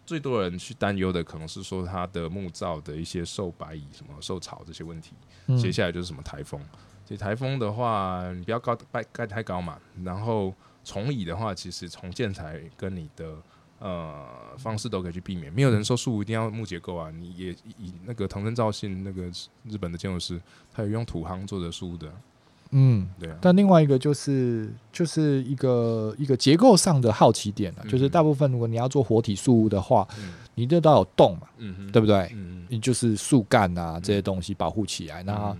[0.05, 5.13] 最多人去担忧的，可能是说它的木造的一些受白蚁、什么受潮这些问题。
[5.59, 6.61] 接下来就是什么台风，
[7.05, 10.55] 其实台风的话，你不要高盖盖太高嘛，然后。
[10.89, 13.35] 虫蚁的话，其实从建材跟你的
[13.79, 14.27] 呃
[14.59, 15.53] 方式都可以去避免。
[15.53, 19.25] 没有人说树一定要木结构啊，你也以那个藤森照信那个
[19.65, 20.41] 日本的建筑师，
[20.73, 22.11] 他有用土夯做的树的。
[22.71, 23.39] 嗯，对啊。
[23.41, 30.07] 但另外一个就是就是一个一个结构上的好奇点了，就是大部分如果你要做活体树屋的话，
[30.57, 32.29] 你这都有洞嘛，嗯，对不对？
[32.35, 35.57] 嗯，你就是树干啊这些东西保护起来，那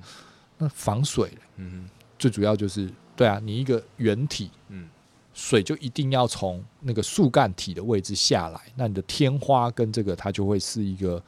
[0.59, 1.89] 那防水，嗯，
[2.19, 4.89] 最主要就是对啊，你一个圆体，嗯。
[5.37, 11.23] 水就一定要从那个树干体的位置下来，那你的天花跟这个它就会是一个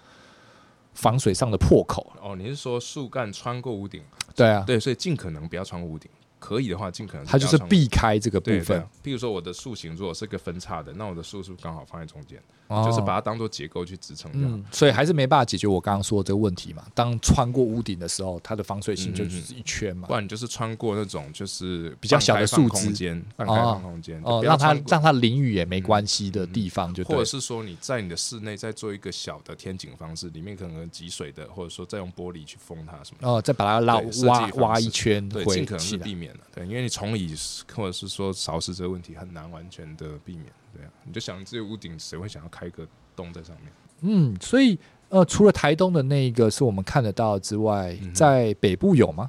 [0.95, 2.11] 防水上的破口。
[2.23, 4.03] 哦，你是说树干穿过屋顶？
[4.35, 6.11] 对啊，对，所以尽可能不要穿过屋顶。
[6.39, 8.81] 可以的话，尽可能它就是避开这个部分。
[9.03, 12.41] 譬如说，我的树形如果是个分叉的，那我的树是不是刚好放在中间？
[12.69, 14.51] 哦、就是把它当做结构去支撑这样。
[14.53, 16.85] 嗯，所以还是没办法解决我刚刚说的这个问题嘛。
[16.95, 20.07] 当穿过屋顶的时候，它的防水性就只是一圈嘛。
[20.07, 33.27] 不然你就是穿过那种就是比较小的树空间，半开放空间哦，让它让它淋雨也没关系的地方就对，或者是说你在你的室内再做一个小的天井方式，里面可能积水的，或者说再用玻璃去封它什么。
[33.27, 36.41] 哦，再把它拉挖挖一圈，对，尽可能是避免了。
[36.55, 37.35] 对，因为你从以
[37.75, 40.47] 或者是说潮湿这个问题很难完全的避免。
[40.75, 42.87] 对啊，你就想这个屋顶谁会想要开个？
[43.19, 43.73] 洞在上面，
[44.03, 49.29] 嗯，所以呃，除了台东的那一个是我们看得到之外，嗯、在北部有吗？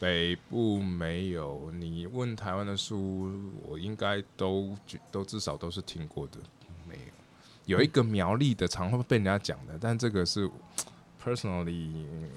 [0.00, 1.70] 北部没有。
[1.78, 3.30] 你问台湾的书，
[3.68, 4.76] 我应该都
[5.12, 6.38] 都至少都是听过的。
[6.88, 6.96] 没
[7.66, 10.50] 有，有一个苗栗的，常会被人家讲的，但这个是
[11.28, 11.88] personally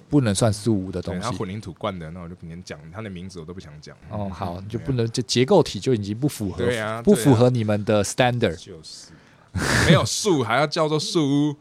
[0.09, 1.21] 不能算树屋的东西。
[1.21, 3.95] 它混凝土灌的，那我就不能讲它的名字，我都不想讲。
[4.09, 9.11] 哦，好，嗯、就不能就结构体就已经不符合，对啊，不符合你们的 standard，就是。
[9.85, 11.55] 没有树 还要叫做树屋，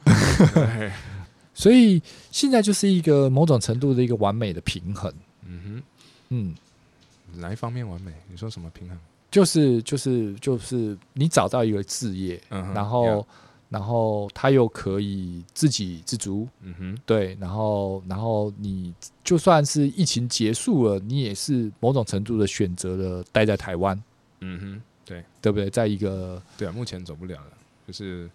[1.53, 2.01] 所以
[2.31, 5.13] 现在就是一个某种程度的一个完美的平衡。
[5.45, 5.83] 嗯哼，
[6.29, 6.55] 嗯，
[7.35, 8.13] 哪一方面完美？
[8.31, 8.97] 你说什么平衡？
[9.29, 13.27] 就是就是就是你找到一个置业，嗯、然后.
[13.71, 16.47] 然后他又可以自给自足。
[16.61, 18.93] 嗯哼，对，然后然后你
[19.25, 23.99] 就算是疫情结束了，你也是某种程度的选择了待在台湾。
[24.41, 25.71] 嗯哼，对，对不对？
[25.71, 27.53] 在一个对啊，目前走不了了。
[27.87, 28.29] 就是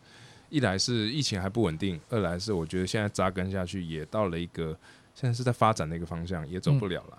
[0.49, 4.77] 一来是疫情还不稳定，二来是我觉得现在扎根下去也到了一个
[5.13, 7.17] 现在是在发展的一个方向，也走不了了。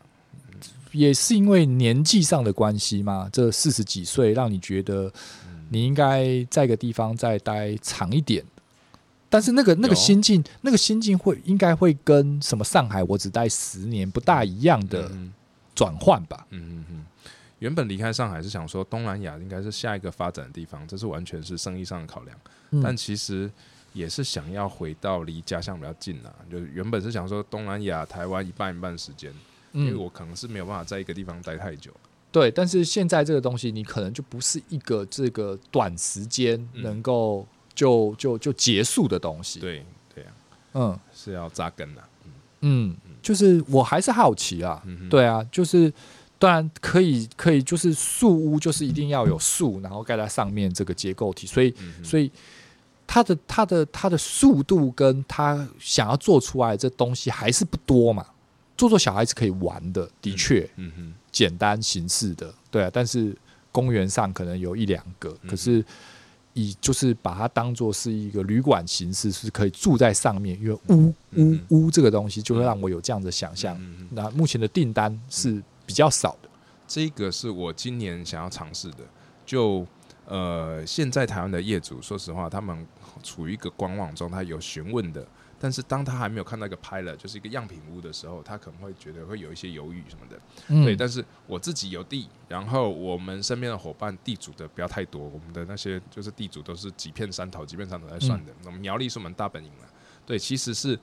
[0.52, 0.60] 嗯、
[0.92, 3.28] 也是因为年纪上的关系吗？
[3.32, 5.12] 这四十几岁让你觉得
[5.68, 8.44] 你应该在一个地方再待长一点，
[9.28, 15.10] 但是那个那个心境，那个心境会应该会跟什么上海我只待十年不大一样的
[15.74, 16.46] 转换吧？
[16.50, 17.06] 嗯嗯嗯。
[17.58, 22.38] 原本离开上海是想说东南亚应该是下一个发展的地方，这是完全是生意上的考量。
[22.70, 23.50] 嗯、但其实
[23.94, 26.28] 也是想要回到离家乡比较近啊。
[26.50, 29.32] 就原本是想说东南亚、台湾一半一半时间，
[29.72, 31.90] 嗯、因为我可能是没有办法在一个地方待太久。
[32.38, 39.58] 对，但是现在这个东西你可能就不是一个这个短时间能够就就就结束的东西。
[39.58, 39.82] 对
[40.14, 40.30] 对呀，
[40.74, 42.04] 嗯，是要扎根的。
[42.60, 44.82] 嗯，就是我还是好奇啊。
[44.84, 45.92] 嗯、哼对啊，就是。
[46.38, 51.46] 当然可以，可以就是树屋，就是一定要有树，然后盖在上面这个结构体。
[51.46, 52.30] 所以，嗯、所以
[53.06, 58.26] 它的它的它的速度跟它想要做出来的这东西还是不多嘛。
[58.76, 62.90] 做做小孩子可以玩的，的确，嗯哼，简单形式的，对啊。
[62.92, 63.36] 但是
[63.70, 65.84] 公园上可能有一两个，嗯、可是
[66.54, 73.76] 以就是把它当做是一个旅馆形式，是可以住在上面，因为屋屋屋这个东西就会让我有这样的想象。
[73.80, 75.62] 嗯、那目前的订单是。
[75.88, 76.48] 比较少的，
[76.88, 79.04] 这个是我今年想要尝试的。
[79.46, 79.86] 就
[80.26, 82.84] 呃，现在台湾的业主，说实话，他们
[83.22, 85.26] 处于一个观望状态有询问的。
[85.58, 90.38] 但是当他还没有看到一个 pilot，就是一个样品屋的时候，他可能会觉得会有一些犹豫什么的。
[90.68, 98.52] 嗯、对，但是我自己有地，然后我们身边的伙伴地主的不要太多，我们的那些就是地主都是几片山头几片山头来算的。
[98.52, 99.88] 嗯、我们苗栗是我们大本营了。
[100.26, 100.98] 对，其实是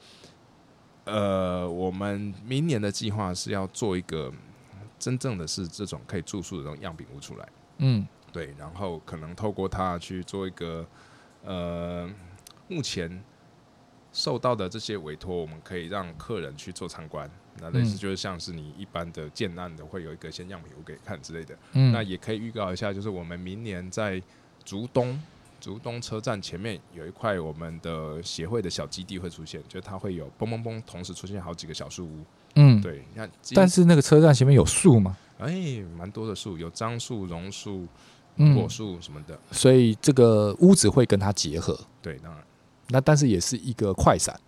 [1.06, 4.32] 呃，我们明年的计划是要做一个。
[5.00, 7.50] 真正的是这种可以住宿的这种样品屋出来，
[7.80, 10.88] 嗯，对，然后可能透过它去做一个，
[11.44, 12.10] 呃，
[12.68, 13.24] 目前
[14.12, 17.30] 受到的这些委托，我们可以让客人去做参观。
[17.60, 21.56] 那类似就是像是你一般的建案的，会有一个先样品屋给看之类的。
[21.74, 24.22] 嗯，那也可以预告一下，就是我们明年在
[24.66, 25.22] 竹东
[25.62, 32.26] 竹东车站前面有一块我们的协会的小基地会出现，就它会有嘣嘣嘣同时出现好几个小树屋。
[32.56, 35.16] 嗯，对，那，但是那个车站前面有树吗？
[35.38, 37.88] 哎，蛮多的树，有樟树、榕树、
[38.56, 41.80] 果树什么的，所以这个屋子会跟它结合。
[42.02, 42.44] 对，当然，
[42.90, 44.40] 那但是也是一个快闪，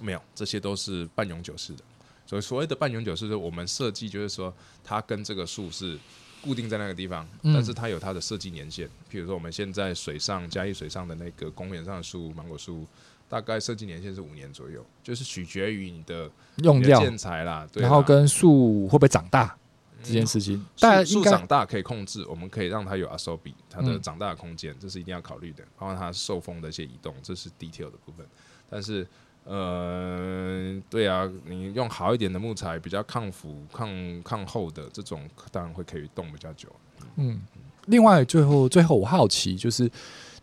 [0.00, 1.82] 没有，这些都是半永久式的。
[2.26, 5.98] 所以所谓的半永久式，是我们设计就是说，它跟这个树是
[6.40, 8.86] 固定在那个地方，但是它有它的设计年限。
[9.10, 12.86] 譬如说，我们现在水上嘉义水上的那个公园上的树，芒果树。
[13.28, 19.56] 大概设计年限是五年左右，就是取决于你的用料建材啦，然后跟树会不会长大
[20.02, 20.64] 这件事情。
[20.78, 25.62] 但树长大可以控制，我们可以让它有 asobi 它的长大的空间，这是一定要考虑的。
[25.78, 28.26] 包括它受风的一些移动，这是 detail 的部分。
[28.68, 29.06] 但是，
[29.44, 36.68] 呃，对啊，你用好一点的木材，比较抗腐、抗抗厚的这种，当然会可以动比较久。
[37.16, 37.40] 嗯，
[37.86, 39.90] 另外，最后最后我好奇就是。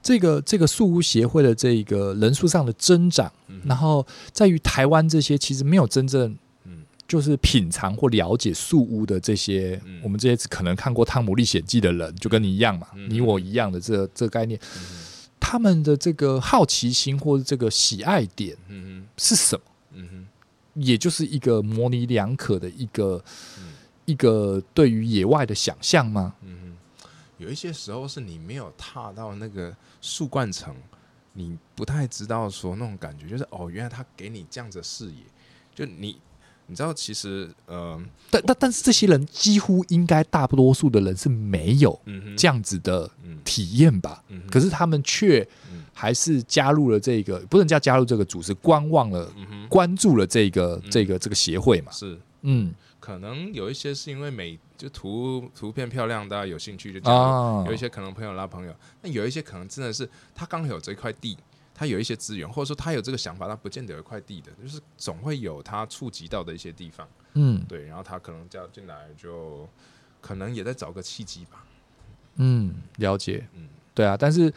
[0.02, 6.34] 这个这个树屋协会的这个人数上的增长，嗯、然后在于台湾这些其实没有真正，
[7.10, 14.82] 就是品尝或了解树屋的这些，嗯、我们这些可能看过《汤姆历险记》的人，就跟你一样嘛，嗯、你我一样的这个、这个概念，嗯、
[15.40, 18.56] 他们的这个好奇心或者这个喜爱点，
[19.18, 19.62] 是什么？
[19.94, 20.28] 嗯嗯、
[20.76, 23.22] 也就是一个模棱两可的一个、
[23.58, 23.74] 嗯、
[24.06, 26.36] 一个对于野外的想象吗？
[26.44, 26.58] 嗯
[27.40, 30.76] 有一些时候是你没有踏到那个树冠层，
[31.32, 35.24] 你不太知道说那种感觉，就是哦，原来他给你这样子的视野，
[35.74, 36.20] 就你
[36.70, 38.00] 你知道其实呃，
[38.30, 42.00] 但但但是这些人几乎应该大多数的人是没有
[42.38, 43.10] 这样子的
[43.44, 44.24] 体验吧？
[44.30, 45.46] 嗯嗯、可是他们却
[45.94, 51.92] 还是加入了这个，不能叫加入这个组织，观望了，嗯关注了这个这个这个协会嘛？
[51.92, 52.74] 是，嗯。
[53.00, 57.18] 可能有一些是因为美就图图片漂亮，大家有兴趣就加入。
[57.18, 61.36] 哦、有一些可能朋友拉朋友，那有一些可能真的是他刚好有这块地，
[61.80, 67.08] 他有一些资源，或者说他有这个想法，他不见得有一块地的，就是总会有他触及到的一些地方。
[67.36, 69.66] 嗯，对，然后他可能加进来，就
[70.20, 71.64] 可能也在找个契机吧。
[72.36, 73.48] 嗯，了解。
[73.54, 74.52] 嗯，对啊，但是。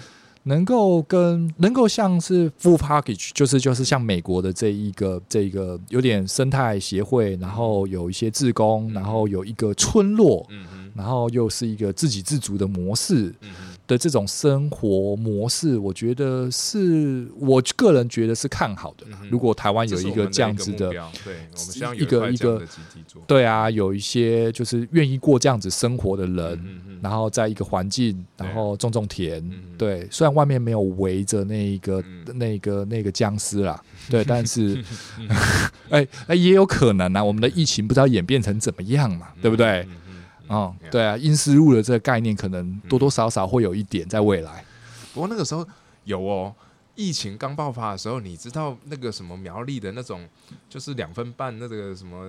[0.45, 13.33] 能够跟能够像是 full package，就是就是像美国的这一个这一个有点生态协会，然后有一些志工，然后有一个村落，嗯然后又是一个自给自足的模式。
[13.87, 19.07] 的这种生活模式，我觉得是我个人觉得是看好的。
[19.31, 20.91] 如果台湾有一个这样子的，
[21.25, 22.63] 对我们像，一个一个，
[23.27, 29.43] 对啊，有一些就是愿意过这样子生活的人，然后在一个环境，然后种种田，
[29.77, 32.03] 对，虽然外面没有围着那一个
[32.35, 34.83] 那个那个僵尸啦， 对，但是，
[35.91, 39.87] 哎哎，也有可能啊，我们的疫情不知道演变成怎么样嘛，对不对？
[40.53, 44.65] 哦，对啊，因私入的这个概念可能多多少少会有一点在未来。
[45.15, 45.67] 不过那个时候
[46.05, 46.55] 有哦，
[46.95, 50.29] 疫情刚爆发的时候，你知道那个什么苗栗的那种，
[50.69, 52.27] 就是两分半那个什么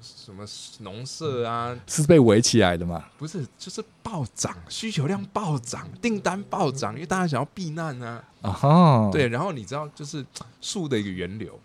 [0.00, 0.44] 什么
[0.80, 3.04] 农舍啊，是被围起来的吗？
[3.18, 8.24] 不是，就是暴涨，需求量暴涨，订单暴涨，因为大家想要避难啊。
[8.40, 10.24] 啊哈，对，然后你知道，就是
[10.62, 11.60] 树的一个源流，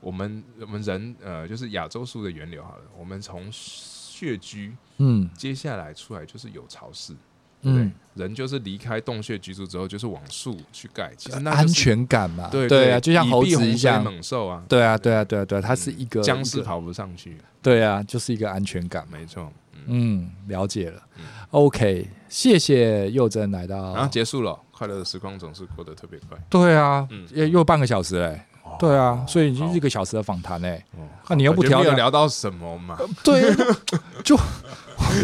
[0.00, 3.50] 我们我们人呃，就是亚洲树的源流好了，我们从。
[4.22, 7.12] 穴居，嗯，接下来出来就是有巢氏，
[7.62, 15.12] 嗯，人就是离开洞穴居住之后，就是往树去盖，其实那安全感嘛，对对啊，就像猴子一样，猛兽啊，对啊对。
[15.12, 19.52] 啊对啊对啊，它是一个僵尸跑不上去，对啊，就是一个安全感，没错，
[19.86, 21.02] 嗯，了解了
[21.50, 28.40] ，OK，谢谢佑真来到，然后结束了，快乐的时光总是过得特别快，对啊，又又半个小时嘞。
[28.78, 30.82] 对啊，所以已经一个小时的访谈嘞，
[31.28, 32.98] 那你又不聊聊到什么嘛？
[33.22, 33.54] 对，
[34.24, 34.36] 就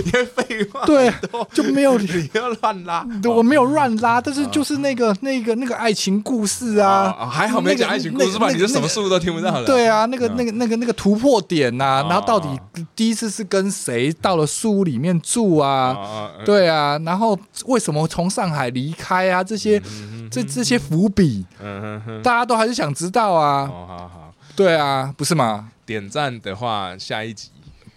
[0.05, 1.13] 因为废话，对，
[1.53, 8.51] 就没有你要乱拉， 我没有乱拉，但是就是那个那个那个爱情故事啊，还好没讲爱情故事吧？
[8.51, 9.65] 你就什么书都听不到了。
[9.65, 12.49] 对啊，那个那个那个那个突破点呐，然后到底
[12.95, 15.97] 第一次是跟谁到了树屋里面住啊？
[16.45, 19.43] 对啊，然后为什么从上海离开啊？
[19.43, 19.81] 这些。
[20.31, 21.47] 这这些伏笔，
[22.23, 23.67] 大家都还是想知道啊。
[23.67, 25.71] 好，好好，对啊，不是吗？
[25.87, 27.49] 点赞的话，下一集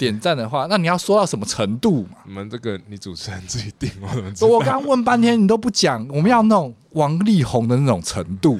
[0.05, 2.17] 点赞的话，那你要说到什么程度嘛？
[2.25, 4.47] 你们这个你主持人自己定，我怎么知道？
[4.47, 8.59] 我刚刚问半天，你都不讲，我们要那种王力宏的那种程度。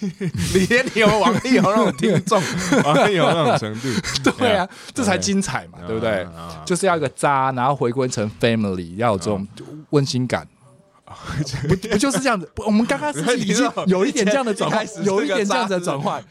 [0.00, 2.40] 你 连你有王力宏那种听众，
[2.84, 6.26] 王力宏那种程度， 对啊，这才精彩嘛，对不对？
[6.64, 9.46] 就是要一个渣，然后回归成 family，要有这种
[9.90, 10.46] 温馨感。
[11.66, 12.46] 不不就是这样子？
[12.66, 16.22] 我们刚刚是已经有一点这样的转换，有一点这样子的转换，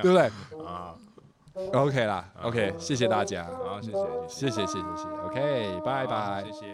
[0.00, 0.30] 对不对？
[1.72, 3.98] OK 啦，OK，谢谢大家，好，谢谢，
[4.28, 6.66] 谢谢，谢谢，谢谢，OK，拜拜，谢谢。